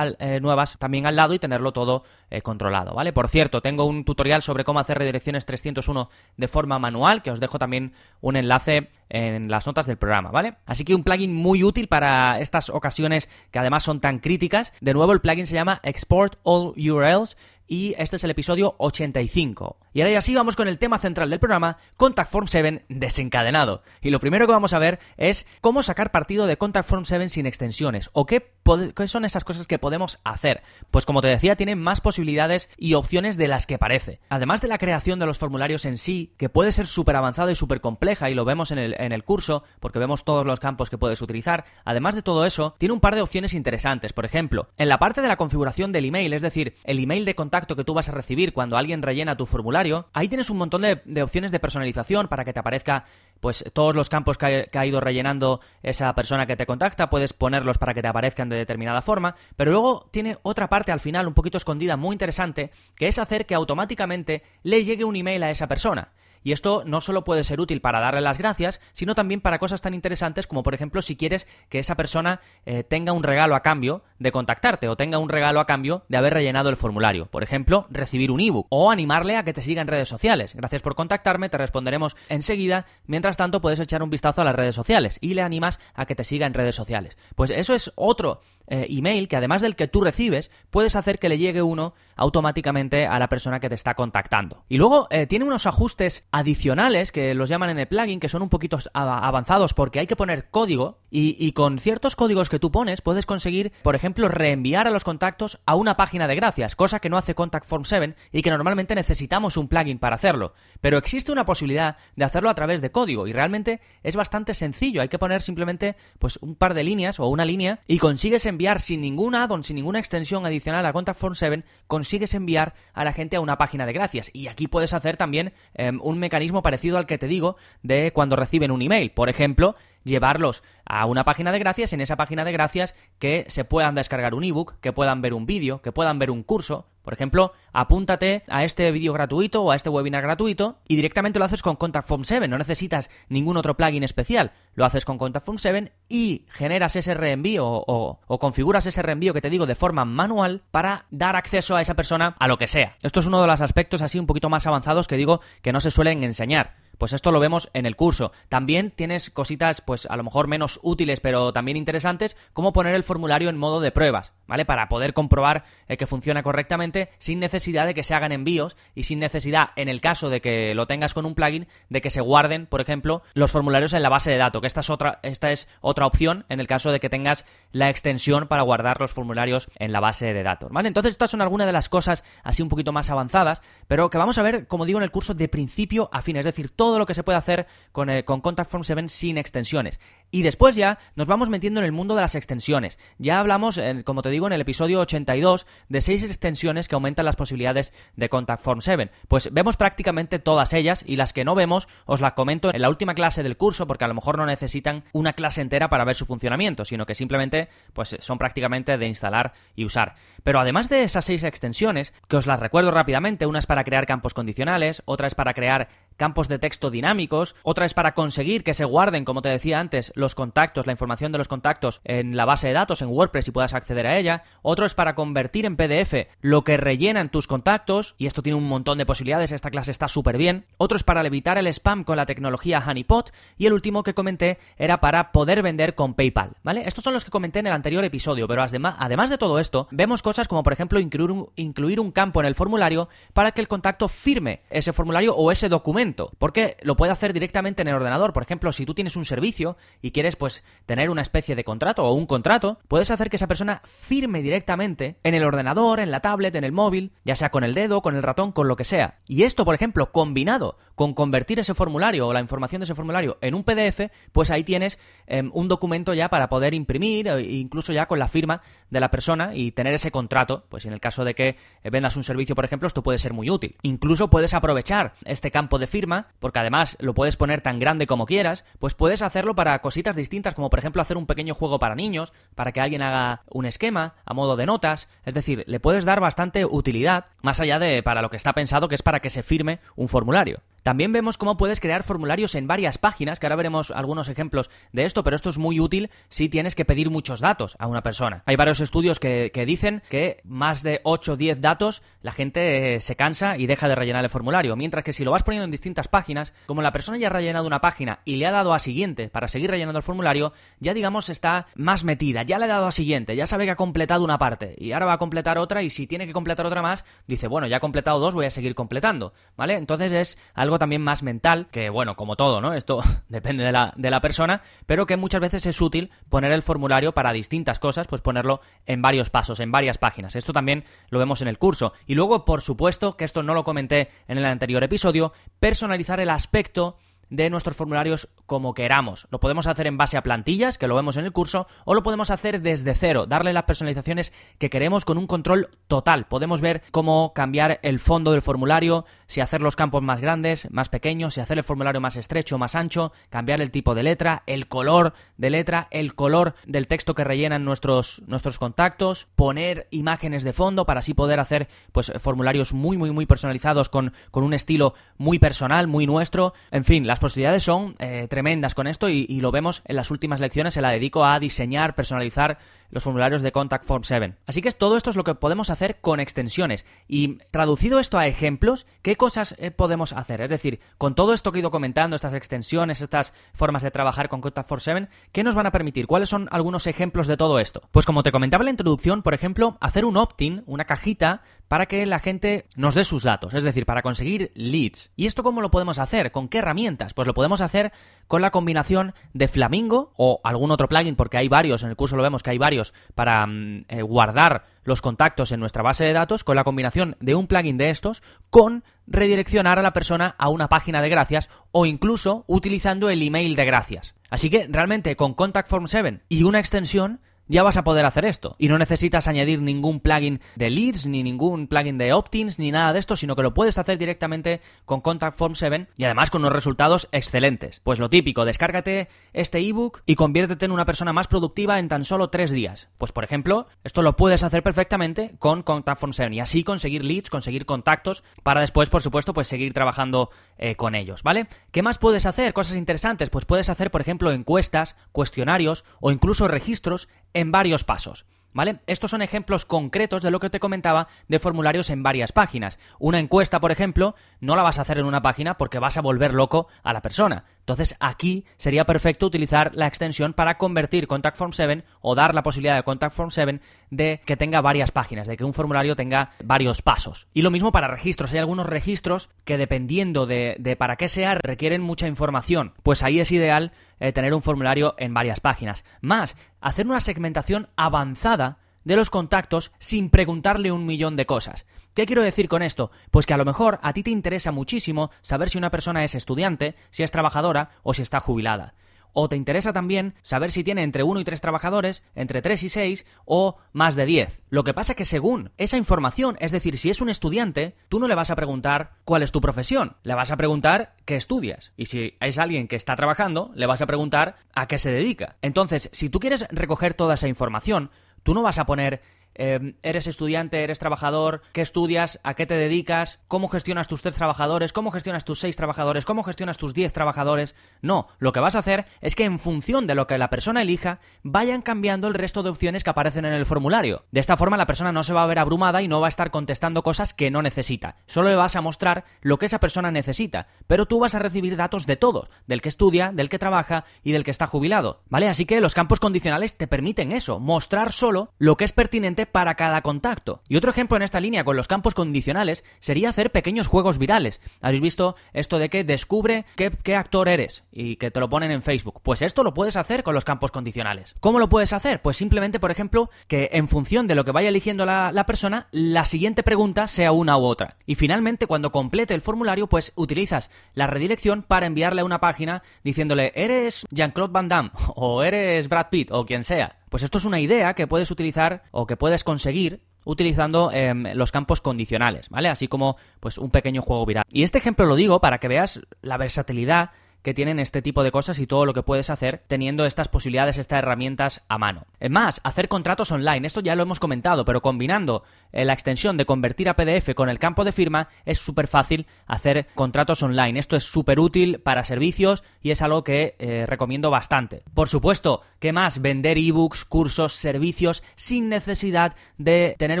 eh, 0.18 0.40
nuevas 0.40 0.78
también 0.78 1.06
al 1.06 1.16
lado 1.16 1.34
y 1.34 1.38
tenerlo 1.38 1.72
todo 1.72 2.04
controlado, 2.42 2.92
¿vale? 2.92 3.12
Por 3.12 3.28
cierto, 3.28 3.62
tengo 3.62 3.84
un 3.84 4.04
tutorial 4.04 4.42
sobre 4.42 4.64
cómo 4.64 4.80
hacer 4.80 4.98
redirecciones 4.98 5.46
301 5.46 6.10
de 6.36 6.48
forma 6.48 6.78
manual, 6.80 7.22
que 7.22 7.30
os 7.30 7.38
dejo 7.38 7.58
también 7.58 7.92
un 8.20 8.34
enlace 8.34 8.90
en 9.08 9.48
las 9.48 9.66
notas 9.66 9.86
del 9.86 9.96
programa, 9.96 10.30
¿vale? 10.32 10.56
Así 10.66 10.84
que 10.84 10.94
un 10.94 11.04
plugin 11.04 11.32
muy 11.32 11.62
útil 11.62 11.86
para 11.86 12.40
estas 12.40 12.68
ocasiones 12.68 13.28
que 13.52 13.58
además 13.60 13.84
son 13.84 14.00
tan 14.00 14.18
críticas. 14.18 14.72
De 14.80 14.92
nuevo, 14.92 15.12
el 15.12 15.20
plugin 15.20 15.46
se 15.46 15.54
llama 15.54 15.80
Export 15.84 16.38
All 16.42 16.74
URLs 16.76 17.36
y 17.66 17.94
este 17.98 18.16
es 18.16 18.24
el 18.24 18.30
episodio 18.30 18.74
85. 18.78 19.78
Y 19.92 20.00
ahora 20.00 20.12
ya 20.12 20.20
sí 20.20 20.34
vamos 20.34 20.56
con 20.56 20.68
el 20.68 20.78
tema 20.78 20.98
central 20.98 21.30
del 21.30 21.38
programa, 21.38 21.78
Contact 21.96 22.30
Form 22.30 22.46
7 22.46 22.84
desencadenado. 22.88 23.82
Y 24.02 24.10
lo 24.10 24.20
primero 24.20 24.46
que 24.46 24.52
vamos 24.52 24.72
a 24.72 24.78
ver 24.78 24.98
es 25.16 25.46
cómo 25.60 25.82
sacar 25.82 26.10
partido 26.10 26.46
de 26.46 26.58
Contact 26.58 26.88
Form 26.88 27.04
7 27.04 27.28
sin 27.28 27.46
extensiones, 27.46 28.10
o 28.12 28.26
qué, 28.26 28.52
qué 28.94 29.08
son 29.08 29.24
esas 29.24 29.44
cosas 29.44 29.66
que 29.66 29.78
podemos 29.78 30.18
hacer. 30.24 30.62
Pues 30.90 31.06
como 31.06 31.22
te 31.22 31.28
decía, 31.28 31.56
tiene 31.56 31.76
más 31.76 32.00
posibilidades 32.00 32.68
y 32.76 32.94
opciones 32.94 33.36
de 33.36 33.48
las 33.48 33.66
que 33.66 33.78
parece. 33.78 34.20
Además 34.28 34.60
de 34.60 34.68
la 34.68 34.78
creación 34.78 35.18
de 35.18 35.26
los 35.26 35.38
formularios 35.38 35.84
en 35.86 35.98
sí, 35.98 36.34
que 36.36 36.48
puede 36.48 36.72
ser 36.72 36.86
súper 36.86 37.16
avanzada 37.16 37.50
y 37.52 37.56
súper 37.56 37.80
compleja, 37.80 38.30
y 38.30 38.34
lo 38.34 38.44
vemos 38.44 38.70
en 38.70 38.78
el, 38.78 38.94
en 38.98 39.12
el 39.12 39.24
curso, 39.24 39.64
porque 39.80 39.98
vemos 39.98 40.24
todos 40.24 40.46
los 40.46 40.60
campos 40.60 40.90
que 40.90 40.98
puedes 40.98 41.22
utilizar, 41.22 41.64
además 41.84 42.14
de 42.14 42.22
todo 42.22 42.44
eso, 42.46 42.74
tiene 42.78 42.92
un 42.92 43.00
par 43.00 43.14
de 43.14 43.22
opciones 43.22 43.54
interesantes. 43.54 44.12
Por 44.12 44.24
ejemplo, 44.24 44.68
en 44.76 44.88
la 44.88 44.98
parte 44.98 45.22
de 45.22 45.28
la 45.28 45.36
configuración 45.36 45.90
del 45.90 46.04
email, 46.04 46.32
es 46.32 46.42
decir, 46.42 46.76
el 46.84 46.98
email 46.98 47.24
de 47.24 47.34
contacto 47.34 47.55
que 47.64 47.84
tú 47.84 47.94
vas 47.94 48.08
a 48.08 48.12
recibir 48.12 48.52
cuando 48.52 48.76
alguien 48.76 49.02
rellena 49.02 49.36
tu 49.36 49.46
formulario, 49.46 50.08
ahí 50.12 50.28
tienes 50.28 50.50
un 50.50 50.58
montón 50.58 50.82
de, 50.82 51.22
opciones 51.22 51.52
de 51.52 51.60
personalización 51.60 52.28
para 52.28 52.44
que 52.44 52.52
te 52.52 52.60
aparezca 52.60 53.04
pues 53.40 53.64
todos 53.72 53.94
los 53.94 54.08
campos 54.08 54.36
que 54.36 54.68
ha, 54.72 54.86
ido 54.86 55.00
rellenando 55.00 55.60
esa 55.82 56.14
persona 56.14 56.46
que 56.46 56.56
te 56.56 56.66
contacta, 56.66 57.08
puedes 57.08 57.32
ponerlos 57.32 57.78
para 57.78 57.94
que 57.94 58.02
te 58.02 58.08
aparezcan 58.08 58.48
de 58.48 58.56
determinada 58.56 59.02
forma, 59.02 59.36
pero 59.56 59.70
luego 59.70 60.08
tiene 60.10 60.38
otra 60.42 60.68
parte 60.68 60.92
al 60.92 61.00
final 61.00 61.26
un 61.26 61.34
poquito 61.34 61.58
escondida 61.58 61.96
muy 61.96 62.14
interesante, 62.14 62.70
que 62.94 63.08
es 63.08 63.18
hacer 63.18 63.46
que 63.46 63.54
automáticamente 63.54 64.42
le 64.62 64.84
llegue 64.84 65.04
un 65.04 65.16
email 65.16 65.42
a 65.42 65.50
esa 65.50 65.68
persona. 65.68 66.12
Y 66.46 66.52
esto 66.52 66.84
no 66.86 67.00
solo 67.00 67.24
puede 67.24 67.42
ser 67.42 67.60
útil 67.60 67.80
para 67.80 67.98
darle 67.98 68.20
las 68.20 68.38
gracias, 68.38 68.80
sino 68.92 69.16
también 69.16 69.40
para 69.40 69.58
cosas 69.58 69.82
tan 69.82 69.94
interesantes 69.94 70.46
como, 70.46 70.62
por 70.62 70.74
ejemplo, 70.74 71.02
si 71.02 71.16
quieres 71.16 71.48
que 71.68 71.80
esa 71.80 71.96
persona 71.96 72.40
eh, 72.66 72.84
tenga 72.84 73.12
un 73.12 73.24
regalo 73.24 73.56
a 73.56 73.64
cambio 73.64 74.04
de 74.18 74.32
contactarte 74.32 74.88
o 74.88 74.96
tenga 74.96 75.18
un 75.18 75.28
regalo 75.28 75.60
a 75.60 75.66
cambio 75.66 76.04
de 76.08 76.16
haber 76.16 76.34
rellenado 76.34 76.68
el 76.68 76.76
formulario. 76.76 77.26
Por 77.26 77.42
ejemplo, 77.42 77.86
recibir 77.90 78.30
un 78.30 78.40
ebook 78.40 78.66
o 78.70 78.90
animarle 78.90 79.36
a 79.36 79.44
que 79.44 79.52
te 79.52 79.62
siga 79.62 79.82
en 79.82 79.88
redes 79.88 80.08
sociales. 80.08 80.54
Gracias 80.54 80.82
por 80.82 80.94
contactarme, 80.94 81.48
te 81.48 81.58
responderemos 81.58 82.16
enseguida. 82.28 82.86
Mientras 83.06 83.36
tanto, 83.36 83.60
puedes 83.60 83.80
echar 83.80 84.02
un 84.02 84.10
vistazo 84.10 84.42
a 84.42 84.44
las 84.44 84.56
redes 84.56 84.74
sociales 84.74 85.18
y 85.20 85.34
le 85.34 85.42
animas 85.42 85.78
a 85.94 86.06
que 86.06 86.14
te 86.14 86.24
siga 86.24 86.46
en 86.46 86.54
redes 86.54 86.74
sociales. 86.74 87.16
Pues 87.34 87.50
eso 87.50 87.74
es 87.74 87.92
otro 87.94 88.40
eh, 88.68 88.86
email 88.90 89.28
que 89.28 89.36
además 89.36 89.62
del 89.62 89.76
que 89.76 89.86
tú 89.86 90.00
recibes, 90.00 90.50
puedes 90.70 90.96
hacer 90.96 91.18
que 91.18 91.28
le 91.28 91.38
llegue 91.38 91.62
uno 91.62 91.94
automáticamente 92.16 93.06
a 93.06 93.18
la 93.18 93.28
persona 93.28 93.60
que 93.60 93.68
te 93.68 93.76
está 93.76 93.94
contactando. 93.94 94.64
Y 94.68 94.76
luego 94.76 95.06
eh, 95.10 95.26
tiene 95.26 95.44
unos 95.44 95.66
ajustes 95.66 96.26
adicionales 96.32 97.12
que 97.12 97.34
los 97.34 97.48
llaman 97.48 97.70
en 97.70 97.78
el 97.78 97.86
plugin 97.86 98.18
que 98.18 98.28
son 98.28 98.42
un 98.42 98.48
poquito 98.48 98.78
avanzados 98.92 99.74
porque 99.74 100.00
hay 100.00 100.06
que 100.06 100.16
poner 100.16 100.50
código 100.50 100.98
y, 101.10 101.36
y, 101.38 101.52
con 101.52 101.78
ciertos 101.78 102.16
códigos 102.16 102.48
que 102.48 102.58
tú 102.58 102.72
pones 102.72 103.02
puedes 103.02 103.26
conseguir, 103.26 103.72
por 103.82 103.94
ejemplo, 103.94 104.05
reenviar 104.14 104.86
a 104.86 104.90
los 104.90 105.04
contactos 105.04 105.60
a 105.66 105.74
una 105.74 105.96
página 105.96 106.28
de 106.28 106.34
gracias, 106.34 106.76
cosa 106.76 107.00
que 107.00 107.08
no 107.08 107.16
hace 107.16 107.34
Contact 107.34 107.66
Form 107.66 107.84
7 107.84 108.14
y 108.32 108.42
que 108.42 108.50
normalmente 108.50 108.94
necesitamos 108.94 109.56
un 109.56 109.68
plugin 109.68 109.98
para 109.98 110.16
hacerlo. 110.16 110.54
Pero 110.80 110.98
existe 110.98 111.32
una 111.32 111.44
posibilidad 111.44 111.96
de 112.14 112.24
hacerlo 112.24 112.50
a 112.50 112.54
través 112.54 112.80
de 112.80 112.90
código 112.90 113.26
y 113.26 113.32
realmente 113.32 113.80
es 114.02 114.16
bastante 114.16 114.54
sencillo. 114.54 115.02
Hay 115.02 115.08
que 115.08 115.18
poner 115.18 115.42
simplemente 115.42 115.96
pues 116.18 116.38
un 116.40 116.54
par 116.54 116.74
de 116.74 116.84
líneas 116.84 117.20
o 117.20 117.26
una 117.26 117.44
línea 117.44 117.80
y 117.86 117.98
consigues 117.98 118.46
enviar 118.46 118.80
sin 118.80 119.00
ningún 119.00 119.34
add-on, 119.34 119.64
sin 119.64 119.76
ninguna 119.76 119.98
extensión 119.98 120.46
adicional 120.46 120.86
a 120.86 120.92
Contact 120.92 121.18
Form 121.18 121.34
7, 121.34 121.64
consigues 121.86 122.34
enviar 122.34 122.74
a 122.92 123.04
la 123.04 123.12
gente 123.12 123.36
a 123.36 123.40
una 123.40 123.58
página 123.58 123.86
de 123.86 123.92
gracias. 123.92 124.30
Y 124.32 124.48
aquí 124.48 124.68
puedes 124.68 124.92
hacer 124.94 125.16
también 125.16 125.52
em, 125.74 126.00
un 126.02 126.18
mecanismo 126.18 126.62
parecido 126.62 126.98
al 126.98 127.06
que 127.06 127.18
te 127.18 127.28
digo 127.28 127.56
de 127.82 128.12
cuando 128.12 128.36
reciben 128.36 128.70
un 128.70 128.82
email. 128.82 129.10
Por 129.10 129.28
ejemplo, 129.28 129.74
llevarlos 130.06 130.62
a 130.86 131.04
una 131.04 131.24
página 131.24 131.52
de 131.52 131.58
gracias, 131.58 131.92
en 131.92 132.00
esa 132.00 132.16
página 132.16 132.44
de 132.44 132.52
gracias 132.52 132.94
que 133.18 133.44
se 133.48 133.64
puedan 133.64 133.94
descargar 133.94 134.34
un 134.34 134.44
ebook, 134.44 134.78
que 134.80 134.92
puedan 134.92 135.20
ver 135.20 135.34
un 135.34 135.44
vídeo, 135.44 135.82
que 135.82 135.92
puedan 135.92 136.18
ver 136.18 136.30
un 136.30 136.42
curso. 136.42 136.86
Por 137.02 137.12
ejemplo, 137.12 137.52
apúntate 137.72 138.42
a 138.48 138.64
este 138.64 138.90
vídeo 138.90 139.12
gratuito 139.12 139.62
o 139.62 139.70
a 139.70 139.76
este 139.76 139.88
webinar 139.88 140.22
gratuito 140.22 140.78
y 140.88 140.96
directamente 140.96 141.38
lo 141.38 141.44
haces 141.44 141.62
con 141.62 141.76
Contact 141.76 142.08
Form 142.08 142.24
7. 142.24 142.48
No 142.48 142.58
necesitas 142.58 143.10
ningún 143.28 143.56
otro 143.56 143.76
plugin 143.76 144.02
especial. 144.02 144.50
Lo 144.74 144.84
haces 144.84 145.04
con 145.04 145.16
Contact 145.16 145.46
Form 145.46 145.58
7 145.58 145.92
y 146.08 146.46
generas 146.48 146.96
ese 146.96 147.14
reenvío 147.14 147.64
o, 147.64 148.20
o 148.26 148.38
configuras 148.40 148.86
ese 148.86 149.02
reenvío 149.02 149.34
que 149.34 149.40
te 149.40 149.50
digo 149.50 149.66
de 149.66 149.76
forma 149.76 150.04
manual 150.04 150.62
para 150.72 151.06
dar 151.10 151.36
acceso 151.36 151.76
a 151.76 151.82
esa 151.82 151.94
persona 151.94 152.34
a 152.40 152.48
lo 152.48 152.58
que 152.58 152.66
sea. 152.66 152.96
Esto 153.02 153.20
es 153.20 153.26
uno 153.26 153.40
de 153.40 153.46
los 153.46 153.60
aspectos 153.60 154.02
así 154.02 154.18
un 154.18 154.26
poquito 154.26 154.50
más 154.50 154.66
avanzados 154.66 155.06
que 155.06 155.16
digo 155.16 155.40
que 155.62 155.72
no 155.72 155.80
se 155.80 155.92
suelen 155.92 156.24
enseñar. 156.24 156.74
Pues 156.98 157.12
esto 157.12 157.32
lo 157.32 157.40
vemos 157.40 157.70
en 157.74 157.86
el 157.86 157.96
curso. 157.96 158.32
También 158.48 158.90
tienes 158.90 159.30
cositas, 159.30 159.80
pues 159.80 160.06
a 160.06 160.16
lo 160.16 160.24
mejor 160.24 160.48
menos 160.48 160.80
útiles, 160.82 161.20
pero 161.20 161.52
también 161.52 161.76
interesantes, 161.76 162.36
como 162.52 162.72
poner 162.72 162.94
el 162.94 163.02
formulario 163.02 163.50
en 163.50 163.58
modo 163.58 163.80
de 163.80 163.90
pruebas, 163.90 164.32
¿vale? 164.46 164.64
Para 164.64 164.88
poder 164.88 165.12
comprobar 165.12 165.64
eh, 165.88 165.96
que 165.96 166.06
funciona 166.06 166.42
correctamente 166.42 167.10
sin 167.18 167.40
necesidad 167.40 167.86
de 167.86 167.94
que 167.94 168.02
se 168.02 168.14
hagan 168.14 168.32
envíos 168.32 168.76
y 168.94 169.04
sin 169.04 169.18
necesidad, 169.18 169.70
en 169.76 169.88
el 169.88 170.00
caso 170.00 170.30
de 170.30 170.40
que 170.40 170.74
lo 170.74 170.86
tengas 170.86 171.14
con 171.14 171.26
un 171.26 171.34
plugin, 171.34 171.66
de 171.88 172.00
que 172.00 172.10
se 172.10 172.20
guarden, 172.20 172.66
por 172.66 172.80
ejemplo, 172.80 173.22
los 173.34 173.50
formularios 173.50 173.92
en 173.92 174.02
la 174.02 174.08
base 174.08 174.30
de 174.30 174.38
datos, 174.38 174.60
que 174.60 174.66
esta 174.66 174.80
es 174.80 174.90
otra, 174.90 175.20
esta 175.22 175.52
es 175.52 175.68
otra 175.80 176.06
opción 176.06 176.44
en 176.48 176.60
el 176.60 176.66
caso 176.66 176.92
de 176.92 177.00
que 177.00 177.10
tengas 177.10 177.44
la 177.72 177.90
extensión 177.90 178.48
para 178.48 178.62
guardar 178.62 179.00
los 179.00 179.12
formularios 179.12 179.68
en 179.76 179.92
la 179.92 180.00
base 180.00 180.32
de 180.32 180.42
datos, 180.42 180.70
¿vale? 180.70 180.88
Entonces 180.88 181.10
estas 181.10 181.30
son 181.30 181.42
algunas 181.42 181.66
de 181.66 181.72
las 181.72 181.88
cosas 181.88 182.24
así 182.42 182.62
un 182.62 182.68
poquito 182.68 182.92
más 182.92 183.10
avanzadas, 183.10 183.62
pero 183.86 184.10
que 184.10 184.18
vamos 184.18 184.38
a 184.38 184.42
ver, 184.42 184.66
como 184.66 184.86
digo, 184.86 184.98
en 184.98 185.04
el 185.04 185.10
curso 185.10 185.34
de 185.34 185.48
principio 185.48 186.08
a 186.12 186.22
fin, 186.22 186.36
es 186.36 186.44
decir, 186.44 186.70
todo 186.70 186.85
todo 186.86 186.98
lo 186.98 187.06
que 187.06 187.14
se 187.14 187.24
puede 187.24 187.38
hacer 187.38 187.66
con, 187.92 188.10
el, 188.10 188.24
con 188.24 188.40
Contact 188.40 188.70
Form 188.70 188.84
7 188.84 189.08
sin 189.08 189.38
extensiones. 189.38 189.98
Y 190.30 190.42
después 190.42 190.76
ya 190.76 190.98
nos 191.14 191.26
vamos 191.26 191.50
metiendo 191.50 191.80
en 191.80 191.86
el 191.86 191.92
mundo 191.92 192.14
de 192.14 192.20
las 192.20 192.34
extensiones. 192.34 192.98
Ya 193.18 193.40
hablamos, 193.40 193.80
como 194.04 194.22
te 194.22 194.30
digo, 194.30 194.46
en 194.46 194.52
el 194.52 194.60
episodio 194.60 195.00
82 195.00 195.66
de 195.88 196.00
seis 196.00 196.22
extensiones 196.22 196.88
que 196.88 196.94
aumentan 196.94 197.24
las 197.24 197.36
posibilidades 197.36 197.92
de 198.16 198.28
Contact 198.28 198.62
Form 198.62 198.80
7. 198.80 199.10
Pues 199.28 199.52
vemos 199.52 199.76
prácticamente 199.76 200.38
todas 200.38 200.72
ellas 200.72 201.04
y 201.06 201.16
las 201.16 201.32
que 201.32 201.44
no 201.44 201.54
vemos 201.54 201.88
os 202.06 202.20
las 202.20 202.32
comento 202.32 202.72
en 202.72 202.82
la 202.82 202.88
última 202.88 203.14
clase 203.14 203.42
del 203.42 203.56
curso 203.56 203.86
porque 203.86 204.04
a 204.04 204.08
lo 204.08 204.14
mejor 204.14 204.38
no 204.38 204.46
necesitan 204.46 205.04
una 205.12 205.32
clase 205.32 205.60
entera 205.60 205.88
para 205.88 206.04
ver 206.04 206.14
su 206.14 206.26
funcionamiento, 206.26 206.84
sino 206.84 207.06
que 207.06 207.14
simplemente 207.14 207.68
pues 207.92 208.16
son 208.20 208.38
prácticamente 208.38 208.98
de 208.98 209.06
instalar 209.06 209.54
y 209.74 209.84
usar. 209.84 210.14
Pero 210.42 210.60
además 210.60 210.88
de 210.88 211.02
esas 211.02 211.24
seis 211.24 211.44
extensiones, 211.44 212.12
que 212.28 212.36
os 212.36 212.46
las 212.46 212.60
recuerdo 212.60 212.90
rápidamente, 212.90 213.46
una 213.46 213.58
es 213.58 213.66
para 213.66 213.84
crear 213.84 214.06
campos 214.06 214.34
condicionales, 214.34 215.02
otra 215.06 215.26
es 215.26 215.34
para 215.34 215.54
crear 215.54 215.88
campos 216.16 216.48
de 216.48 216.58
dinámicos, 216.80 217.56
otra 217.62 217.86
es 217.86 217.94
para 217.94 218.14
conseguir 218.14 218.62
que 218.62 218.74
se 218.74 218.84
guarden, 218.84 219.24
como 219.24 219.42
te 219.42 219.48
decía 219.48 219.80
antes, 219.80 220.12
los 220.14 220.34
contactos, 220.34 220.86
la 220.86 220.92
información 220.92 221.32
de 221.32 221.38
los 221.38 221.48
contactos 221.48 222.00
en 222.04 222.36
la 222.36 222.44
base 222.44 222.68
de 222.68 222.74
datos 222.74 223.02
en 223.02 223.08
WordPress 223.08 223.48
y 223.48 223.50
puedas 223.50 223.74
acceder 223.74 224.06
a 224.06 224.18
ella, 224.18 224.44
otro 224.62 224.86
es 224.86 224.94
para 224.94 225.14
convertir 225.14 225.64
en 225.64 225.76
PDF 225.76 226.28
lo 226.40 226.64
que 226.64 226.76
rellenan 226.76 227.30
tus 227.30 227.46
contactos, 227.46 228.14
y 228.18 228.26
esto 228.26 228.42
tiene 228.42 228.58
un 228.58 228.68
montón 228.68 228.98
de 228.98 229.06
posibilidades, 229.06 229.52
esta 229.52 229.70
clase 229.70 229.90
está 229.90 230.08
súper 230.08 230.36
bien, 230.36 230.66
otro 230.76 230.96
es 230.96 231.02
para 231.02 231.26
evitar 231.26 231.58
el 231.58 231.66
spam 231.66 232.04
con 232.04 232.16
la 232.16 232.26
tecnología 232.26 232.82
Honeypot, 232.86 233.32
y 233.56 233.66
el 233.66 233.72
último 233.72 234.02
que 234.02 234.14
comenté 234.14 234.58
era 234.76 235.00
para 235.00 235.32
poder 235.32 235.62
vender 235.62 235.94
con 235.94 236.14
PayPal, 236.14 236.56
¿vale? 236.62 236.84
Estos 236.86 237.02
son 237.02 237.14
los 237.14 237.24
que 237.24 237.30
comenté 237.30 237.60
en 237.60 237.66
el 237.66 237.72
anterior 237.72 238.04
episodio, 238.04 238.46
pero 238.46 238.62
además 238.62 239.30
de 239.30 239.38
todo 239.38 239.58
esto, 239.58 239.88
vemos 239.90 240.22
cosas 240.22 240.46
como 240.46 240.62
por 240.62 240.72
ejemplo 240.72 241.00
incluir 241.00 241.30
un, 241.30 241.48
incluir 241.56 242.00
un 242.00 242.12
campo 242.12 242.40
en 242.40 242.46
el 242.46 242.54
formulario 242.54 243.08
para 243.32 243.52
que 243.52 243.60
el 243.60 243.68
contacto 243.68 244.08
firme 244.08 244.60
ese 244.70 244.92
formulario 244.92 245.34
o 245.34 245.50
ese 245.50 245.68
documento. 245.68 245.86
Documento, 245.86 246.32
lo 246.82 246.96
puede 246.96 247.12
hacer 247.12 247.32
directamente 247.32 247.82
en 247.82 247.88
el 247.88 247.94
ordenador. 247.94 248.32
Por 248.32 248.42
ejemplo, 248.42 248.72
si 248.72 248.86
tú 248.86 248.94
tienes 248.94 249.16
un 249.16 249.24
servicio 249.24 249.76
y 250.02 250.10
quieres 250.10 250.36
pues 250.36 250.64
tener 250.86 251.10
una 251.10 251.22
especie 251.22 251.54
de 251.54 251.64
contrato 251.64 252.04
o 252.04 252.12
un 252.12 252.26
contrato, 252.26 252.78
puedes 252.88 253.10
hacer 253.10 253.30
que 253.30 253.36
esa 253.36 253.46
persona 253.46 253.82
firme 253.84 254.42
directamente 254.42 255.16
en 255.22 255.34
el 255.34 255.44
ordenador, 255.44 256.00
en 256.00 256.10
la 256.10 256.20
tablet, 256.20 256.54
en 256.54 256.64
el 256.64 256.72
móvil, 256.72 257.12
ya 257.24 257.36
sea 257.36 257.50
con 257.50 257.64
el 257.64 257.74
dedo, 257.74 258.02
con 258.02 258.16
el 258.16 258.22
ratón, 258.22 258.52
con 258.52 258.68
lo 258.68 258.76
que 258.76 258.84
sea. 258.84 259.18
Y 259.26 259.42
esto, 259.44 259.64
por 259.64 259.74
ejemplo, 259.74 260.12
combinado 260.12 260.78
con 260.96 261.14
convertir 261.14 261.60
ese 261.60 261.74
formulario 261.74 262.26
o 262.26 262.32
la 262.32 262.40
información 262.40 262.80
de 262.80 262.84
ese 262.84 262.94
formulario 262.94 263.38
en 263.42 263.54
un 263.54 263.62
PDF, 263.62 264.10
pues 264.32 264.50
ahí 264.50 264.64
tienes 264.64 264.98
em, 265.26 265.50
un 265.54 265.68
documento 265.68 266.14
ya 266.14 266.28
para 266.28 266.48
poder 266.48 266.74
imprimir, 266.74 267.28
e 267.28 267.56
incluso 267.56 267.92
ya 267.92 268.06
con 268.06 268.18
la 268.18 268.26
firma 268.26 268.62
de 268.90 268.98
la 268.98 269.10
persona 269.10 269.54
y 269.54 269.72
tener 269.72 269.94
ese 269.94 270.10
contrato, 270.10 270.64
pues 270.68 270.86
en 270.86 270.92
el 270.92 271.00
caso 271.00 271.24
de 271.24 271.34
que 271.34 271.56
eh, 271.84 271.90
vendas 271.90 272.16
un 272.16 272.24
servicio, 272.24 272.54
por 272.54 272.64
ejemplo, 272.64 272.88
esto 272.88 273.02
puede 273.02 273.18
ser 273.18 273.34
muy 273.34 273.50
útil. 273.50 273.76
Incluso 273.82 274.30
puedes 274.30 274.54
aprovechar 274.54 275.14
este 275.24 275.50
campo 275.50 275.78
de 275.78 275.86
firma, 275.86 276.28
porque 276.40 276.60
además 276.60 276.96
lo 277.00 277.14
puedes 277.14 277.36
poner 277.36 277.60
tan 277.60 277.78
grande 277.78 278.06
como 278.06 278.24
quieras, 278.24 278.64
pues 278.78 278.94
puedes 278.94 279.20
hacerlo 279.20 279.54
para 279.54 279.78
cositas 279.80 280.16
distintas, 280.16 280.54
como 280.54 280.70
por 280.70 280.78
ejemplo 280.78 281.02
hacer 281.02 281.18
un 281.18 281.26
pequeño 281.26 281.54
juego 281.54 281.78
para 281.78 281.94
niños, 281.94 282.32
para 282.54 282.72
que 282.72 282.80
alguien 282.80 283.02
haga 283.02 283.42
un 283.50 283.66
esquema 283.66 284.14
a 284.24 284.32
modo 284.32 284.56
de 284.56 284.64
notas, 284.64 285.10
es 285.26 285.34
decir, 285.34 285.62
le 285.66 285.78
puedes 285.78 286.06
dar 286.06 286.20
bastante 286.20 286.64
utilidad, 286.64 287.26
más 287.42 287.60
allá 287.60 287.78
de 287.78 288.02
para 288.02 288.22
lo 288.22 288.30
que 288.30 288.38
está 288.38 288.54
pensado, 288.54 288.88
que 288.88 288.94
es 288.94 289.02
para 289.02 289.20
que 289.20 289.28
se 289.28 289.42
firme 289.42 289.78
un 289.94 290.08
formulario. 290.08 290.62
También 290.86 291.12
vemos 291.12 291.36
cómo 291.36 291.56
puedes 291.56 291.80
crear 291.80 292.04
formularios 292.04 292.54
en 292.54 292.68
varias 292.68 292.96
páginas, 292.96 293.40
que 293.40 293.46
ahora 293.46 293.56
veremos 293.56 293.90
algunos 293.90 294.28
ejemplos 294.28 294.70
de 294.92 295.04
esto, 295.04 295.24
pero 295.24 295.34
esto 295.34 295.50
es 295.50 295.58
muy 295.58 295.80
útil 295.80 296.10
si 296.28 296.48
tienes 296.48 296.76
que 296.76 296.84
pedir 296.84 297.10
muchos 297.10 297.40
datos 297.40 297.74
a 297.80 297.88
una 297.88 298.04
persona. 298.04 298.44
Hay 298.46 298.54
varios 298.54 298.78
estudios 298.78 299.18
que, 299.18 299.50
dicen 299.66 300.04
que 300.08 300.40
más 300.44 300.84
de 300.84 301.00
8 301.02 301.32
o 301.32 301.36
10 301.36 301.60
datos 301.60 302.02
la 302.22 302.30
gente 302.30 302.94
eh, 302.94 303.00
se 303.00 303.16
cansa 303.16 303.58
y 303.58 303.66
deja 303.66 303.88
de 303.88 303.96
rellenar 303.96 304.22
el 304.22 304.30
formulario, 304.30 304.76
mientras 304.76 305.02
que 305.02 305.12
si 305.12 305.24
lo 305.24 305.32
vas 305.32 305.42
poniendo 305.42 305.64
en 305.64 305.72
distintas 305.72 306.06
páginas, 306.06 306.52
como 306.66 306.82
la 306.82 306.92
persona 306.92 307.18
ya 307.18 307.26
ha 307.26 307.30
rellenado 307.30 307.66
una 307.66 307.80
página 307.80 308.20
y 308.24 308.36
le 308.36 308.46
ha 308.46 308.52
dado 308.52 308.72
a 308.72 308.78
siguiente 308.78 309.28
para 309.28 309.48
seguir 309.48 309.72
rellenando 309.72 309.98
el 309.98 310.04
formulario, 310.04 310.52
ya 310.78 310.94
digamos 310.94 311.30
está 311.30 311.66
más 311.74 312.04
metida, 312.04 312.44
ya 312.44 312.60
le 312.60 312.66
ha 312.66 312.68
dado 312.68 312.86
a 312.86 312.92
siguiente, 312.92 313.34
ya 313.34 313.48
sabe 313.48 313.64
que 313.64 313.72
ha 313.72 313.76
completado 313.76 314.22
una 314.22 314.38
parte 314.38 314.76
y 314.78 314.92
ahora 314.92 315.06
va 315.06 315.14
a 315.14 315.18
completar 315.18 315.58
otra 315.58 315.82
y 315.82 315.90
si 315.90 316.06
tiene 316.06 316.28
que 316.28 316.32
completar 316.32 316.64
otra 316.64 316.80
más, 316.80 317.04
dice, 317.26 317.48
bueno, 317.48 317.66
ya 317.66 317.78
he 317.78 317.80
completado 317.80 318.20
dos, 318.20 318.34
voy 318.34 318.46
a 318.46 318.52
seguir 318.52 318.76
completando, 318.76 319.32
¿vale? 319.56 319.74
Entonces 319.74 320.12
es 320.12 320.38
algo 320.54 320.75
también 320.78 321.02
más 321.02 321.22
mental, 321.22 321.68
que 321.70 321.90
bueno, 321.90 322.16
como 322.16 322.36
todo, 322.36 322.60
¿no? 322.60 322.74
Esto 322.74 323.02
depende 323.28 323.64
de 323.64 323.72
la, 323.72 323.92
de 323.96 324.10
la 324.10 324.20
persona, 324.20 324.62
pero 324.86 325.06
que 325.06 325.16
muchas 325.16 325.40
veces 325.40 325.66
es 325.66 325.80
útil 325.80 326.10
poner 326.28 326.52
el 326.52 326.62
formulario 326.62 327.12
para 327.12 327.32
distintas 327.32 327.78
cosas, 327.78 328.06
pues 328.06 328.22
ponerlo 328.22 328.60
en 328.86 329.02
varios 329.02 329.30
pasos, 329.30 329.60
en 329.60 329.72
varias 329.72 329.98
páginas. 329.98 330.36
Esto 330.36 330.52
también 330.52 330.84
lo 331.10 331.18
vemos 331.18 331.42
en 331.42 331.48
el 331.48 331.58
curso. 331.58 331.92
Y 332.06 332.14
luego, 332.14 332.44
por 332.44 332.62
supuesto, 332.62 333.16
que 333.16 333.24
esto 333.24 333.42
no 333.42 333.54
lo 333.54 333.64
comenté 333.64 334.08
en 334.28 334.38
el 334.38 334.44
anterior 334.44 334.82
episodio, 334.82 335.32
personalizar 335.60 336.20
el 336.20 336.30
aspecto 336.30 336.98
de 337.30 337.50
nuestros 337.50 337.76
formularios 337.76 338.28
como 338.46 338.74
queramos. 338.74 339.26
Lo 339.30 339.40
podemos 339.40 339.66
hacer 339.66 339.86
en 339.86 339.96
base 339.96 340.16
a 340.16 340.22
plantillas, 340.22 340.78
que 340.78 340.86
lo 340.86 340.94
vemos 340.94 341.16
en 341.16 341.24
el 341.24 341.32
curso, 341.32 341.66
o 341.84 341.94
lo 341.94 342.02
podemos 342.02 342.30
hacer 342.30 342.60
desde 342.60 342.94
cero, 342.94 343.26
darle 343.26 343.52
las 343.52 343.64
personalizaciones 343.64 344.32
que 344.58 344.70
queremos 344.70 345.04
con 345.04 345.18
un 345.18 345.26
control 345.26 345.70
total. 345.88 346.26
Podemos 346.26 346.60
ver 346.60 346.82
cómo 346.90 347.32
cambiar 347.34 347.80
el 347.82 347.98
fondo 347.98 348.32
del 348.32 348.42
formulario, 348.42 349.04
si 349.26 349.40
hacer 349.40 349.60
los 349.60 349.76
campos 349.76 350.02
más 350.02 350.20
grandes, 350.20 350.68
más 350.70 350.88
pequeños, 350.88 351.34
si 351.34 351.40
hacer 351.40 351.58
el 351.58 351.64
formulario 351.64 352.00
más 352.00 352.16
estrecho, 352.16 352.58
más 352.58 352.74
ancho, 352.74 353.12
cambiar 353.30 353.60
el 353.60 353.70
tipo 353.70 353.94
de 353.94 354.02
letra, 354.02 354.42
el 354.46 354.68
color 354.68 355.14
de 355.36 355.50
letra, 355.50 355.88
el 355.90 356.14
color 356.14 356.54
del 356.66 356.86
texto 356.86 357.14
que 357.14 357.24
rellenan 357.24 357.64
nuestros, 357.64 358.22
nuestros 358.26 358.58
contactos, 358.58 359.28
poner 359.36 359.88
imágenes 359.90 360.44
de 360.44 360.52
fondo 360.52 360.86
para 360.86 361.00
así 361.00 361.14
poder 361.14 361.40
hacer 361.40 361.68
pues 361.92 362.12
formularios 362.18 362.72
muy 362.72 362.96
muy 362.96 363.10
muy 363.10 363.26
personalizados 363.26 363.88
con, 363.88 364.12
con 364.30 364.44
un 364.44 364.54
estilo 364.54 364.94
muy 365.18 365.38
personal, 365.38 365.86
muy 365.86 366.06
nuestro. 366.06 366.54
En 366.70 366.84
fin, 366.84 367.06
las 367.06 367.18
posibilidades 367.18 367.62
son 367.62 367.96
eh, 367.98 368.26
tremendas 368.28 368.74
con 368.74 368.86
esto 368.86 369.08
y, 369.08 369.26
y, 369.28 369.40
lo 369.40 369.50
vemos 369.50 369.82
en 369.84 369.96
las 369.96 370.10
últimas 370.10 370.40
lecciones, 370.40 370.74
se 370.74 370.80
la 370.80 370.90
dedico 370.90 371.24
a 371.24 371.38
diseñar, 371.38 371.94
personalizar 371.94 372.58
los 372.90 373.02
formularios 373.02 373.42
de 373.42 373.52
Contact 373.52 373.84
Form 373.84 374.04
7. 374.04 374.34
Así 374.46 374.62
que 374.62 374.72
todo 374.72 374.96
esto 374.96 375.10
es 375.10 375.16
lo 375.16 375.24
que 375.24 375.34
podemos 375.34 375.70
hacer 375.70 376.00
con 376.00 376.20
extensiones. 376.20 376.84
Y 377.08 377.38
traducido 377.50 377.98
esto 377.98 378.18
a 378.18 378.26
ejemplos, 378.26 378.86
¿qué 379.02 379.16
cosas 379.16 379.54
eh, 379.58 379.70
podemos 379.70 380.12
hacer? 380.12 380.40
Es 380.40 380.50
decir, 380.50 380.80
con 380.98 381.14
todo 381.14 381.34
esto 381.34 381.52
que 381.52 381.58
he 381.58 381.60
ido 381.60 381.70
comentando, 381.70 382.16
estas 382.16 382.34
extensiones, 382.34 383.00
estas 383.00 383.32
formas 383.52 383.82
de 383.82 383.90
trabajar 383.90 384.28
con 384.28 384.40
Contact 384.40 384.68
Form 384.68 384.80
7, 384.80 385.08
¿qué 385.32 385.42
nos 385.42 385.54
van 385.54 385.66
a 385.66 385.72
permitir? 385.72 386.06
¿Cuáles 386.06 386.28
son 386.28 386.48
algunos 386.50 386.86
ejemplos 386.86 387.26
de 387.26 387.36
todo 387.36 387.58
esto? 387.58 387.82
Pues 387.90 388.06
como 388.06 388.22
te 388.22 388.32
comentaba 388.32 388.62
en 388.62 388.66
la 388.66 388.70
introducción, 388.70 389.22
por 389.22 389.34
ejemplo, 389.34 389.76
hacer 389.80 390.04
un 390.04 390.16
opt-in, 390.16 390.62
una 390.66 390.84
cajita 390.84 391.42
para 391.68 391.86
que 391.86 392.06
la 392.06 392.20
gente 392.20 392.66
nos 392.76 392.94
dé 392.94 393.04
sus 393.04 393.24
datos, 393.24 393.52
es 393.54 393.64
decir, 393.64 393.86
para 393.86 394.02
conseguir 394.02 394.52
leads. 394.54 395.10
¿Y 395.16 395.26
esto 395.26 395.42
cómo 395.42 395.60
lo 395.60 395.70
podemos 395.70 395.98
hacer? 395.98 396.30
¿Con 396.30 396.48
qué 396.48 396.58
herramientas? 396.58 397.12
Pues 397.12 397.26
lo 397.26 397.34
podemos 397.34 397.60
hacer 397.60 397.92
con 398.28 398.40
la 398.40 398.50
combinación 398.50 399.14
de 399.34 399.48
Flamingo 399.48 400.12
o 400.16 400.40
algún 400.44 400.70
otro 400.70 400.88
plugin, 400.88 401.16
porque 401.16 401.38
hay 401.38 401.48
varios, 401.48 401.82
en 401.82 401.90
el 401.90 401.96
curso 401.96 402.16
lo 402.16 402.22
vemos 402.22 402.42
que 402.42 402.50
hay 402.50 402.58
varios 402.58 402.85
para 403.14 403.46
mm, 403.46 403.84
eh, 403.88 404.02
guardar 404.02 404.64
los 404.84 405.02
contactos 405.02 405.52
en 405.52 405.60
nuestra 405.60 405.82
base 405.82 406.04
de 406.04 406.12
datos, 406.12 406.44
con 406.44 406.56
la 406.56 406.64
combinación 406.64 407.16
de 407.20 407.34
un 407.34 407.46
plugin 407.46 407.76
de 407.76 407.90
estos 407.90 408.22
con 408.50 408.84
redireccionar 409.06 409.78
a 409.78 409.82
la 409.82 409.92
persona 409.92 410.34
a 410.38 410.48
una 410.48 410.68
página 410.68 411.02
de 411.02 411.08
gracias 411.08 411.48
o 411.72 411.86
incluso 411.86 412.44
utilizando 412.46 413.10
el 413.10 413.22
email 413.22 413.56
de 413.56 413.64
gracias. 413.64 414.14
Así 414.30 414.50
que 414.50 414.66
realmente 414.68 415.16
con 415.16 415.34
Contact 415.34 415.68
Form 415.68 415.88
7 415.88 416.20
y 416.28 416.44
una 416.44 416.60
extensión 416.60 417.20
ya 417.48 417.62
vas 417.62 417.76
a 417.76 417.84
poder 417.84 418.04
hacer 418.04 418.24
esto. 418.24 418.56
Y 418.58 418.68
no 418.68 418.78
necesitas 418.78 419.28
añadir 419.28 419.60
ningún 419.60 420.00
plugin 420.00 420.40
de 420.56 420.70
leads, 420.70 421.06
ni 421.06 421.22
ningún 421.22 421.68
plugin 421.68 421.98
de 421.98 422.12
opt-ins, 422.12 422.58
ni 422.58 422.70
nada 422.70 422.92
de 422.92 422.98
esto, 422.98 423.16
sino 423.16 423.36
que 423.36 423.42
lo 423.42 423.54
puedes 423.54 423.78
hacer 423.78 423.98
directamente 423.98 424.60
con 424.84 425.00
Contact 425.00 425.36
Form 425.36 425.54
7 425.54 425.88
y 425.96 426.04
además 426.04 426.30
con 426.30 426.42
unos 426.42 426.52
resultados 426.52 427.08
excelentes. 427.12 427.80
Pues 427.80 427.98
lo 427.98 428.10
típico, 428.10 428.44
descárgate 428.44 429.08
este 429.32 429.58
ebook 429.58 430.02
y 430.06 430.14
conviértete 430.14 430.64
en 430.64 430.72
una 430.72 430.86
persona 430.86 431.12
más 431.12 431.28
productiva 431.28 431.78
en 431.78 431.88
tan 431.88 432.04
solo 432.04 432.28
tres 432.28 432.50
días. 432.50 432.88
Pues 432.98 433.12
por 433.12 433.24
ejemplo, 433.24 433.66
esto 433.84 434.02
lo 434.02 434.16
puedes 434.16 434.42
hacer 434.42 434.62
perfectamente 434.62 435.34
con 435.38 435.62
Contact 435.62 436.00
Form 436.00 436.12
7 436.12 436.34
y 436.34 436.40
así 436.40 436.64
conseguir 436.64 437.04
leads, 437.04 437.30
conseguir 437.30 437.66
contactos 437.66 438.22
para 438.42 438.60
después, 438.60 438.90
por 438.90 439.02
supuesto, 439.02 439.34
pues 439.34 439.48
seguir 439.48 439.72
trabajando 439.72 440.30
eh, 440.58 440.76
con 440.76 440.94
ellos, 440.94 441.22
¿vale? 441.22 441.48
¿Qué 441.70 441.82
más 441.82 441.98
puedes 441.98 442.26
hacer? 442.26 442.52
Cosas 442.52 442.76
interesantes. 442.76 443.30
Pues 443.30 443.44
puedes 443.44 443.68
hacer, 443.68 443.90
por 443.90 444.00
ejemplo, 444.00 444.32
encuestas, 444.32 444.96
cuestionarios 445.12 445.84
o 446.00 446.10
incluso 446.10 446.48
registros 446.48 447.08
en 447.36 447.52
varios 447.52 447.84
pasos. 447.84 448.26
¿Vale? 448.52 448.78
Estos 448.86 449.10
son 449.10 449.20
ejemplos 449.20 449.66
concretos 449.66 450.22
de 450.22 450.30
lo 450.30 450.40
que 450.40 450.48
te 450.48 450.60
comentaba 450.60 451.08
de 451.28 451.38
formularios 451.38 451.90
en 451.90 452.02
varias 452.02 452.32
páginas. 452.32 452.78
Una 452.98 453.18
encuesta, 453.18 453.60
por 453.60 453.70
ejemplo, 453.70 454.14
no 454.40 454.56
la 454.56 454.62
vas 454.62 454.78
a 454.78 454.80
hacer 454.80 454.96
en 454.96 455.04
una 455.04 455.20
página 455.20 455.58
porque 455.58 455.78
vas 455.78 455.98
a 455.98 456.00
volver 456.00 456.32
loco 456.32 456.66
a 456.82 456.94
la 456.94 457.02
persona. 457.02 457.44
Entonces 457.58 457.96
aquí 458.00 458.46
sería 458.56 458.86
perfecto 458.86 459.26
utilizar 459.26 459.72
la 459.74 459.86
extensión 459.86 460.32
para 460.32 460.56
convertir 460.56 461.06
Contact 461.06 461.36
Form 461.36 461.52
7 461.52 461.84
o 462.00 462.14
dar 462.14 462.34
la 462.34 462.42
posibilidad 462.42 462.76
de 462.76 462.82
Contact 462.82 463.14
Form 463.14 463.30
7 463.30 463.60
de 463.90 464.22
que 464.24 464.38
tenga 464.38 464.62
varias 464.62 464.90
páginas, 464.90 465.28
de 465.28 465.36
que 465.36 465.44
un 465.44 465.52
formulario 465.52 465.94
tenga 465.94 466.30
varios 466.42 466.80
pasos. 466.80 467.26
Y 467.34 467.42
lo 467.42 467.50
mismo 467.50 467.72
para 467.72 467.88
registros. 467.88 468.32
Hay 468.32 468.38
algunos 468.38 468.64
registros 468.64 469.28
que 469.44 469.58
dependiendo 469.58 470.24
de, 470.24 470.56
de 470.58 470.76
para 470.76 470.96
qué 470.96 471.10
sea 471.10 471.34
requieren 471.34 471.82
mucha 471.82 472.08
información. 472.08 472.72
Pues 472.82 473.02
ahí 473.02 473.20
es 473.20 473.30
ideal 473.32 473.72
eh, 474.00 474.12
tener 474.12 474.34
un 474.34 474.42
formulario 474.42 474.94
en 474.98 475.14
varias 475.14 475.40
páginas. 475.40 475.84
Más, 476.00 476.36
hacer 476.60 476.86
una 476.86 477.00
segmentación 477.00 477.68
avanzada 477.76 478.58
de 478.84 478.96
los 478.96 479.10
contactos 479.10 479.72
sin 479.78 480.10
preguntarle 480.10 480.72
un 480.72 480.86
millón 480.86 481.16
de 481.16 481.26
cosas. 481.26 481.66
¿Qué 481.94 482.06
quiero 482.06 482.22
decir 482.22 482.48
con 482.48 482.62
esto? 482.62 482.90
Pues 483.10 483.26
que 483.26 483.34
a 483.34 483.38
lo 483.38 483.44
mejor 483.44 483.78
a 483.82 483.92
ti 483.92 484.02
te 484.02 484.10
interesa 484.10 484.52
muchísimo 484.52 485.10
saber 485.22 485.48
si 485.48 485.58
una 485.58 485.70
persona 485.70 486.04
es 486.04 486.14
estudiante, 486.14 486.76
si 486.90 487.02
es 487.02 487.10
trabajadora 487.10 487.70
o 487.82 487.94
si 487.94 488.02
está 488.02 488.20
jubilada 488.20 488.74
o 489.12 489.28
te 489.28 489.36
interesa 489.36 489.72
también 489.72 490.14
saber 490.22 490.52
si 490.52 490.64
tiene 490.64 490.82
entre 490.82 491.02
1 491.02 491.20
y 491.20 491.24
3 491.24 491.40
trabajadores, 491.40 492.02
entre 492.14 492.42
3 492.42 492.62
y 492.62 492.68
6 492.68 493.06
o 493.24 493.56
más 493.72 493.94
de 493.94 494.06
10. 494.06 494.42
Lo 494.50 494.64
que 494.64 494.74
pasa 494.74 494.92
es 494.92 494.96
que 494.96 495.04
según 495.04 495.52
esa 495.56 495.76
información, 495.76 496.36
es 496.40 496.52
decir, 496.52 496.78
si 496.78 496.90
es 496.90 497.00
un 497.00 497.08
estudiante, 497.08 497.74
tú 497.88 497.98
no 497.98 498.08
le 498.08 498.14
vas 498.14 498.30
a 498.30 498.36
preguntar 498.36 498.92
cuál 499.04 499.22
es 499.22 499.32
tu 499.32 499.40
profesión, 499.40 499.96
le 500.02 500.14
vas 500.14 500.30
a 500.30 500.36
preguntar 500.36 500.94
qué 501.04 501.16
estudias. 501.16 501.72
Y 501.76 501.86
si 501.86 502.14
es 502.20 502.38
alguien 502.38 502.68
que 502.68 502.76
está 502.76 502.96
trabajando, 502.96 503.50
le 503.54 503.66
vas 503.66 503.82
a 503.82 503.86
preguntar 503.86 504.36
a 504.54 504.66
qué 504.66 504.78
se 504.78 504.90
dedica. 504.90 505.36
Entonces, 505.42 505.88
si 505.92 506.08
tú 506.10 506.20
quieres 506.20 506.46
recoger 506.50 506.94
toda 506.94 507.14
esa 507.14 507.28
información, 507.28 507.90
tú 508.22 508.34
no 508.34 508.42
vas 508.42 508.58
a 508.58 508.66
poner 508.66 509.02
Em, 509.38 509.74
eres 509.82 510.06
estudiante, 510.06 510.64
eres 510.64 510.78
trabajador, 510.78 511.42
qué 511.52 511.60
estudias, 511.60 512.20
a 512.24 512.34
qué 512.34 512.46
te 512.46 512.54
dedicas, 512.54 513.20
cómo 513.28 513.48
gestionas 513.48 513.86
tus 513.86 514.00
tres 514.00 514.14
trabajadores, 514.14 514.72
cómo 514.72 514.90
gestionas 514.90 515.24
tus 515.24 515.40
seis 515.40 515.56
trabajadores, 515.56 516.06
cómo 516.06 516.22
gestionas 516.22 516.56
tus 516.56 516.72
diez 516.72 516.92
trabajadores. 516.92 517.54
No, 517.82 518.08
lo 518.18 518.32
que 518.32 518.40
vas 518.40 518.56
a 518.56 518.60
hacer 518.60 518.86
es 519.02 519.14
que 519.14 519.24
en 519.24 519.38
función 519.38 519.86
de 519.86 519.94
lo 519.94 520.06
que 520.06 520.16
la 520.16 520.30
persona 520.30 520.62
elija, 520.62 521.00
vayan 521.22 521.60
cambiando 521.60 522.08
el 522.08 522.14
resto 522.14 522.42
de 522.42 522.50
opciones 522.50 522.82
que 522.82 522.90
aparecen 522.90 523.26
en 523.26 523.34
el 523.34 523.46
formulario. 523.46 524.04
De 524.10 524.20
esta 524.20 524.36
forma 524.36 524.56
la 524.56 524.66
persona 524.66 524.92
no 524.92 525.02
se 525.02 525.12
va 525.12 525.22
a 525.22 525.26
ver 525.26 525.38
abrumada 525.38 525.82
y 525.82 525.88
no 525.88 526.00
va 526.00 526.06
a 526.06 526.08
estar 526.08 526.30
contestando 526.30 526.82
cosas 526.82 527.12
que 527.12 527.30
no 527.30 527.42
necesita. 527.42 527.96
Solo 528.06 528.30
le 528.30 528.36
vas 528.36 528.56
a 528.56 528.62
mostrar 528.62 529.04
lo 529.20 529.38
que 529.38 529.46
esa 529.46 529.60
persona 529.60 529.90
necesita, 529.90 530.48
pero 530.66 530.86
tú 530.86 530.98
vas 530.98 531.14
a 531.14 531.18
recibir 531.18 531.56
datos 531.56 531.84
de 531.86 531.96
todos, 531.96 532.30
del 532.46 532.62
que 532.62 532.70
estudia, 532.70 533.12
del 533.12 533.28
que 533.28 533.38
trabaja 533.38 533.84
y 534.02 534.12
del 534.12 534.24
que 534.24 534.30
está 534.30 534.46
jubilado. 534.46 535.02
¿Vale? 535.08 535.28
Así 535.28 535.44
que 535.44 535.60
los 535.60 535.74
campos 535.74 536.00
condicionales 536.00 536.56
te 536.56 536.66
permiten 536.66 537.12
eso, 537.12 537.38
mostrar 537.38 537.92
solo 537.92 538.32
lo 538.38 538.56
que 538.56 538.64
es 538.64 538.72
pertinente 538.72 539.25
para 539.26 539.54
cada 539.54 539.82
contacto. 539.82 540.42
Y 540.48 540.56
otro 540.56 540.70
ejemplo 540.70 540.96
en 540.96 541.02
esta 541.02 541.20
línea 541.20 541.44
con 541.44 541.56
los 541.56 541.68
campos 541.68 541.94
condicionales 541.94 542.64
sería 542.80 543.10
hacer 543.10 543.32
pequeños 543.32 543.66
juegos 543.66 543.98
virales. 543.98 544.40
¿Habéis 544.60 544.82
visto 544.82 545.16
esto 545.32 545.58
de 545.58 545.68
que 545.68 545.84
descubre 545.84 546.44
qué, 546.56 546.70
qué 546.82 546.96
actor 546.96 547.28
eres 547.28 547.64
y 547.70 547.96
que 547.96 548.10
te 548.10 548.20
lo 548.20 548.28
ponen 548.28 548.50
en 548.50 548.62
Facebook? 548.62 549.00
Pues 549.02 549.22
esto 549.22 549.42
lo 549.42 549.54
puedes 549.54 549.76
hacer 549.76 550.02
con 550.02 550.14
los 550.14 550.24
campos 550.24 550.50
condicionales. 550.50 551.14
¿Cómo 551.20 551.38
lo 551.38 551.48
puedes 551.48 551.72
hacer? 551.72 552.02
Pues 552.02 552.16
simplemente, 552.16 552.60
por 552.60 552.70
ejemplo, 552.70 553.10
que 553.28 553.50
en 553.52 553.68
función 553.68 554.06
de 554.06 554.14
lo 554.14 554.24
que 554.24 554.32
vaya 554.32 554.48
eligiendo 554.48 554.86
la, 554.86 555.12
la 555.12 555.26
persona, 555.26 555.68
la 555.70 556.06
siguiente 556.06 556.42
pregunta 556.42 556.86
sea 556.86 557.12
una 557.12 557.36
u 557.36 557.44
otra. 557.44 557.76
Y 557.86 557.94
finalmente, 557.94 558.46
cuando 558.46 558.72
complete 558.72 559.14
el 559.14 559.20
formulario, 559.20 559.66
pues 559.68 559.92
utilizas 559.96 560.50
la 560.74 560.86
redirección 560.86 561.42
para 561.42 561.66
enviarle 561.66 562.02
a 562.02 562.04
una 562.04 562.20
página 562.20 562.62
diciéndole, 562.84 563.32
¿eres 563.34 563.86
Jean-Claude 563.90 564.32
Van 564.32 564.48
Damme? 564.48 564.70
¿O 564.94 565.22
eres 565.22 565.68
Brad 565.68 565.88
Pitt? 565.90 566.10
O 566.12 566.24
quien 566.26 566.44
sea. 566.44 566.76
Pues 566.88 567.02
esto 567.02 567.18
es 567.18 567.24
una 567.24 567.40
idea 567.40 567.74
que 567.74 567.86
puedes 567.86 568.10
utilizar 568.10 568.62
o 568.70 568.86
que 568.86 568.96
puedes 568.96 569.15
conseguir 569.24 569.80
utilizando 570.04 570.70
em, 570.72 571.04
los 571.14 571.32
campos 571.32 571.60
condicionales, 571.60 572.28
¿vale? 572.28 572.48
Así 572.48 572.68
como 572.68 572.96
pues 573.20 573.38
un 573.38 573.50
pequeño 573.50 573.82
juego 573.82 574.06
viral. 574.06 574.24
Y 574.30 574.44
este 574.44 574.58
ejemplo 574.58 574.86
lo 574.86 574.94
digo 574.94 575.20
para 575.20 575.38
que 575.38 575.48
veas 575.48 575.80
la 576.00 576.16
versatilidad 576.16 576.90
que 577.26 577.34
tienen 577.34 577.58
este 577.58 577.82
tipo 577.82 578.04
de 578.04 578.12
cosas 578.12 578.38
y 578.38 578.46
todo 578.46 578.64
lo 578.66 578.72
que 578.72 578.84
puedes 578.84 579.10
hacer 579.10 579.42
teniendo 579.48 579.84
estas 579.84 580.06
posibilidades, 580.06 580.58
estas 580.58 580.78
herramientas 580.78 581.42
a 581.48 581.58
mano. 581.58 581.88
Es 581.98 582.08
más, 582.08 582.40
hacer 582.44 582.68
contratos 582.68 583.10
online, 583.10 583.44
esto 583.44 583.58
ya 583.58 583.74
lo 583.74 583.82
hemos 583.82 583.98
comentado, 583.98 584.44
pero 584.44 584.62
combinando 584.62 585.24
eh, 585.50 585.64
la 585.64 585.72
extensión 585.72 586.16
de 586.16 586.24
convertir 586.24 586.68
a 586.68 586.76
PDF 586.76 587.16
con 587.16 587.28
el 587.28 587.40
campo 587.40 587.64
de 587.64 587.72
firma 587.72 588.10
es 588.26 588.38
súper 588.38 588.68
fácil 588.68 589.08
hacer 589.26 589.66
contratos 589.74 590.22
online. 590.22 590.60
Esto 590.60 590.76
es 590.76 590.84
súper 590.84 591.18
útil 591.18 591.58
para 591.58 591.84
servicios 591.84 592.44
y 592.62 592.70
es 592.70 592.80
algo 592.80 593.02
que 593.02 593.34
eh, 593.40 593.66
recomiendo 593.66 594.08
bastante. 594.08 594.62
Por 594.72 594.88
supuesto, 594.88 595.42
¿qué 595.58 595.72
más? 595.72 596.00
Vender 596.00 596.38
ebooks, 596.38 596.84
cursos, 596.84 597.32
servicios 597.32 598.04
sin 598.14 598.48
necesidad 598.48 599.16
de 599.36 599.74
tener 599.80 600.00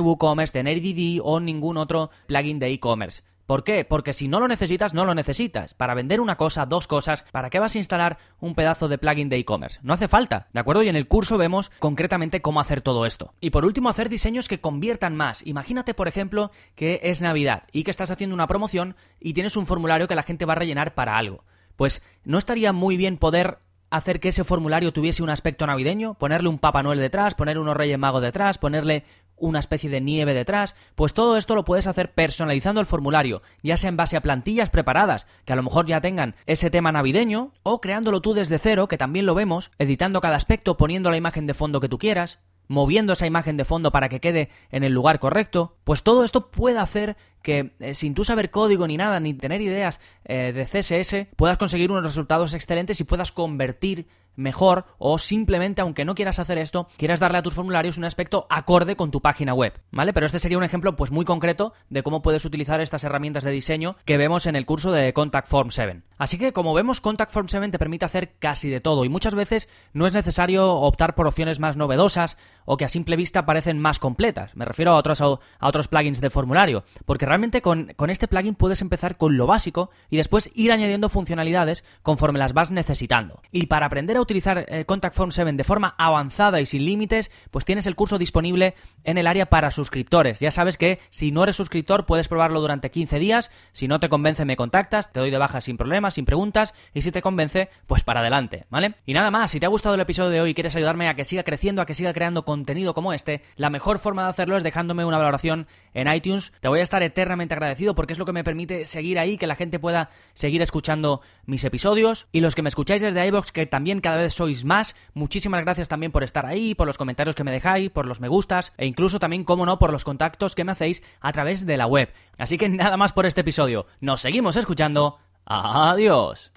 WooCommerce, 0.00 0.52
tener 0.52 0.80
DD 0.80 1.20
o 1.24 1.40
ningún 1.40 1.76
otro 1.76 2.10
plugin 2.28 2.60
de 2.60 2.68
e-commerce. 2.68 3.24
¿Por 3.46 3.62
qué? 3.62 3.84
Porque 3.84 4.12
si 4.12 4.26
no 4.26 4.40
lo 4.40 4.48
necesitas, 4.48 4.92
no 4.92 5.04
lo 5.04 5.14
necesitas. 5.14 5.72
Para 5.72 5.94
vender 5.94 6.20
una 6.20 6.36
cosa, 6.36 6.66
dos 6.66 6.88
cosas, 6.88 7.24
¿para 7.30 7.48
qué 7.48 7.60
vas 7.60 7.74
a 7.74 7.78
instalar 7.78 8.18
un 8.40 8.56
pedazo 8.56 8.88
de 8.88 8.98
plugin 8.98 9.28
de 9.28 9.38
e-commerce? 9.38 9.78
No 9.82 9.94
hace 9.94 10.08
falta, 10.08 10.48
¿de 10.52 10.60
acuerdo? 10.60 10.82
Y 10.82 10.88
en 10.88 10.96
el 10.96 11.06
curso 11.06 11.38
vemos 11.38 11.70
concretamente 11.78 12.42
cómo 12.42 12.60
hacer 12.60 12.82
todo 12.82 13.06
esto. 13.06 13.34
Y 13.40 13.50
por 13.50 13.64
último, 13.64 13.88
hacer 13.88 14.08
diseños 14.08 14.48
que 14.48 14.60
conviertan 14.60 15.14
más. 15.14 15.46
Imagínate, 15.46 15.94
por 15.94 16.08
ejemplo, 16.08 16.50
que 16.74 17.00
es 17.04 17.22
Navidad 17.22 17.64
y 17.70 17.84
que 17.84 17.92
estás 17.92 18.10
haciendo 18.10 18.34
una 18.34 18.48
promoción 18.48 18.96
y 19.20 19.32
tienes 19.32 19.56
un 19.56 19.66
formulario 19.66 20.08
que 20.08 20.16
la 20.16 20.24
gente 20.24 20.44
va 20.44 20.54
a 20.54 20.56
rellenar 20.56 20.94
para 20.94 21.16
algo. 21.16 21.44
Pues 21.76 22.02
no 22.24 22.38
estaría 22.38 22.72
muy 22.72 22.96
bien 22.96 23.16
poder 23.16 23.58
hacer 23.90 24.20
que 24.20 24.28
ese 24.28 24.44
formulario 24.44 24.92
tuviese 24.92 25.22
un 25.22 25.30
aspecto 25.30 25.66
navideño, 25.66 26.14
ponerle 26.14 26.48
un 26.48 26.58
Papá 26.58 26.82
Noel 26.82 26.98
detrás, 26.98 27.34
poner 27.34 27.58
unos 27.58 27.76
Reyes 27.76 27.98
Magos 27.98 28.22
detrás, 28.22 28.58
ponerle 28.58 29.04
una 29.36 29.58
especie 29.58 29.90
de 29.90 30.00
nieve 30.00 30.34
detrás, 30.34 30.74
pues 30.94 31.14
todo 31.14 31.36
esto 31.36 31.54
lo 31.54 31.64
puedes 31.64 31.86
hacer 31.86 32.12
personalizando 32.12 32.80
el 32.80 32.86
formulario, 32.86 33.42
ya 33.62 33.76
sea 33.76 33.88
en 33.88 33.96
base 33.96 34.16
a 34.16 34.22
plantillas 34.22 34.70
preparadas, 34.70 35.26
que 35.44 35.52
a 35.52 35.56
lo 35.56 35.62
mejor 35.62 35.86
ya 35.86 36.00
tengan 36.00 36.34
ese 36.46 36.70
tema 36.70 36.92
navideño, 36.92 37.52
o 37.62 37.80
creándolo 37.80 38.20
tú 38.20 38.34
desde 38.34 38.58
cero, 38.58 38.88
que 38.88 38.98
también 38.98 39.26
lo 39.26 39.34
vemos, 39.34 39.70
editando 39.78 40.20
cada 40.20 40.36
aspecto, 40.36 40.76
poniendo 40.76 41.10
la 41.10 41.16
imagen 41.16 41.46
de 41.46 41.54
fondo 41.54 41.80
que 41.80 41.88
tú 41.88 41.98
quieras, 41.98 42.38
moviendo 42.68 43.12
esa 43.12 43.26
imagen 43.26 43.56
de 43.56 43.64
fondo 43.64 43.92
para 43.92 44.08
que 44.08 44.20
quede 44.20 44.48
en 44.70 44.84
el 44.84 44.92
lugar 44.92 45.18
correcto, 45.18 45.76
pues 45.84 46.02
todo 46.02 46.24
esto 46.24 46.50
puede 46.50 46.78
hacer 46.78 47.16
que 47.42 47.74
eh, 47.78 47.94
sin 47.94 48.14
tú 48.14 48.24
saber 48.24 48.50
código 48.50 48.86
ni 48.86 48.96
nada, 48.96 49.20
ni 49.20 49.34
tener 49.34 49.60
ideas 49.60 50.00
eh, 50.24 50.52
de 50.52 50.64
CSS, 50.64 51.28
puedas 51.36 51.58
conseguir 51.58 51.90
unos 51.90 52.04
resultados 52.04 52.54
excelentes 52.54 53.00
y 53.00 53.04
puedas 53.04 53.30
convertir 53.30 54.08
mejor 54.36 54.84
o 54.98 55.18
simplemente, 55.18 55.80
aunque 55.80 56.04
no 56.04 56.14
quieras 56.14 56.38
hacer 56.38 56.58
esto, 56.58 56.88
quieras 56.96 57.20
darle 57.20 57.38
a 57.38 57.42
tus 57.42 57.54
formularios 57.54 57.98
un 57.98 58.04
aspecto 58.04 58.46
acorde 58.50 58.96
con 58.96 59.10
tu 59.10 59.20
página 59.20 59.54
web, 59.54 59.72
¿vale? 59.90 60.12
Pero 60.12 60.26
este 60.26 60.38
sería 60.38 60.58
un 60.58 60.64
ejemplo 60.64 60.94
pues 60.96 61.10
muy 61.10 61.24
concreto 61.24 61.72
de 61.88 62.02
cómo 62.02 62.22
puedes 62.22 62.44
utilizar 62.44 62.80
estas 62.80 63.04
herramientas 63.04 63.44
de 63.44 63.50
diseño 63.50 63.96
que 64.04 64.16
vemos 64.16 64.46
en 64.46 64.56
el 64.56 64.66
curso 64.66 64.92
de 64.92 65.12
Contact 65.12 65.48
Form 65.48 65.70
7. 65.70 66.02
Así 66.18 66.38
que 66.38 66.52
como 66.52 66.74
vemos, 66.74 67.00
Contact 67.00 67.32
Form 67.32 67.48
7 67.48 67.68
te 67.70 67.78
permite 67.78 68.04
hacer 68.04 68.34
casi 68.38 68.70
de 68.70 68.80
todo 68.80 69.04
y 69.04 69.08
muchas 69.08 69.34
veces 69.34 69.68
no 69.92 70.06
es 70.06 70.14
necesario 70.14 70.74
optar 70.74 71.14
por 71.14 71.26
opciones 71.26 71.60
más 71.60 71.76
novedosas 71.76 72.36
o 72.66 72.76
que 72.76 72.84
a 72.84 72.88
simple 72.90 73.16
vista 73.16 73.46
parecen 73.46 73.78
más 73.78 73.98
completas. 73.98 74.54
Me 74.54 74.66
refiero 74.66 74.92
a 74.92 74.96
otros, 74.96 75.22
a 75.22 75.38
otros 75.60 75.88
plugins 75.88 76.20
de 76.20 76.28
formulario, 76.28 76.84
porque 77.06 77.24
realmente 77.24 77.62
con, 77.62 77.94
con 77.96 78.10
este 78.10 78.28
plugin 78.28 78.54
puedes 78.54 78.82
empezar 78.82 79.16
con 79.16 79.38
lo 79.38 79.46
básico 79.46 79.90
y 80.10 80.18
después 80.18 80.50
ir 80.54 80.72
añadiendo 80.72 81.08
funcionalidades 81.08 81.84
conforme 82.02 82.38
las 82.38 82.52
vas 82.52 82.70
necesitando. 82.70 83.40
Y 83.50 83.66
para 83.66 83.86
aprender 83.86 84.18
a 84.18 84.20
utilizar 84.20 84.66
eh, 84.68 84.84
Contact 84.84 85.16
Form 85.16 85.30
7 85.30 85.46
de 85.52 85.64
forma 85.64 85.94
avanzada 85.96 86.60
y 86.60 86.66
sin 86.66 86.84
límites, 86.84 87.30
pues 87.50 87.64
tienes 87.64 87.86
el 87.86 87.94
curso 87.94 88.18
disponible 88.18 88.74
en 89.04 89.18
el 89.18 89.26
área 89.26 89.46
para 89.46 89.70
suscriptores. 89.70 90.40
Ya 90.40 90.50
sabes 90.50 90.76
que 90.76 90.98
si 91.10 91.30
no 91.30 91.44
eres 91.44 91.56
suscriptor 91.56 92.04
puedes 92.04 92.28
probarlo 92.28 92.60
durante 92.60 92.90
15 92.90 93.18
días, 93.18 93.50
si 93.72 93.88
no 93.88 94.00
te 94.00 94.08
convence 94.08 94.44
me 94.44 94.56
contactas, 94.56 95.12
te 95.12 95.20
doy 95.20 95.30
de 95.30 95.38
baja 95.38 95.60
sin 95.60 95.76
problemas, 95.76 96.14
sin 96.14 96.24
preguntas 96.24 96.74
y 96.94 97.02
si 97.02 97.12
te 97.12 97.22
convence, 97.22 97.70
pues 97.86 98.02
para 98.02 98.20
adelante, 98.20 98.66
¿vale? 98.70 98.94
Y 99.06 99.12
nada 99.12 99.30
más, 99.30 99.50
si 99.50 99.60
te 99.60 99.66
ha 99.66 99.70
gustado 99.70 99.94
el 99.94 100.00
episodio 100.00 100.30
de 100.30 100.40
hoy 100.40 100.50
y 100.50 100.54
quieres 100.54 100.74
ayudarme 100.76 101.08
a 101.08 101.14
que 101.14 101.24
siga 101.24 101.44
creciendo, 101.44 101.82
a 101.82 101.86
que 101.86 101.94
siga 101.94 102.12
creando 102.12 102.44
contenido 102.56 102.94
como 102.94 103.12
este, 103.12 103.42
la 103.56 103.68
mejor 103.68 103.98
forma 103.98 104.22
de 104.22 104.30
hacerlo 104.30 104.56
es 104.56 104.64
dejándome 104.64 105.04
una 105.04 105.18
valoración 105.18 105.66
en 105.92 106.10
iTunes. 106.10 106.54
Te 106.60 106.68
voy 106.68 106.80
a 106.80 106.82
estar 106.82 107.02
eternamente 107.02 107.52
agradecido 107.52 107.94
porque 107.94 108.14
es 108.14 108.18
lo 108.18 108.24
que 108.24 108.32
me 108.32 108.44
permite 108.44 108.86
seguir 108.86 109.18
ahí, 109.18 109.36
que 109.36 109.46
la 109.46 109.56
gente 109.56 109.78
pueda 109.78 110.08
seguir 110.32 110.62
escuchando 110.62 111.20
mis 111.44 111.64
episodios 111.64 112.28
y 112.32 112.40
los 112.40 112.54
que 112.54 112.62
me 112.62 112.70
escucháis 112.70 113.02
desde 113.02 113.26
iBox 113.26 113.52
que 113.52 113.66
también 113.66 114.00
cada 114.00 114.16
vez 114.16 114.32
sois 114.32 114.64
más, 114.64 114.96
muchísimas 115.12 115.62
gracias 115.62 115.88
también 115.88 116.12
por 116.12 116.24
estar 116.24 116.46
ahí, 116.46 116.74
por 116.74 116.86
los 116.86 116.96
comentarios 116.96 117.36
que 117.36 117.44
me 117.44 117.52
dejáis, 117.52 117.90
por 117.90 118.06
los 118.06 118.20
me 118.20 118.28
gustas 118.28 118.72
e 118.78 118.86
incluso 118.86 119.18
también, 119.18 119.44
como 119.44 119.66
no, 119.66 119.78
por 119.78 119.92
los 119.92 120.04
contactos 120.04 120.54
que 120.54 120.64
me 120.64 120.72
hacéis 120.72 121.02
a 121.20 121.32
través 121.32 121.66
de 121.66 121.76
la 121.76 121.86
web. 121.86 122.10
Así 122.38 122.56
que 122.56 122.70
nada 122.70 122.96
más 122.96 123.12
por 123.12 123.26
este 123.26 123.42
episodio. 123.42 123.86
Nos 124.00 124.22
seguimos 124.22 124.56
escuchando. 124.56 125.18
Adiós. 125.44 126.52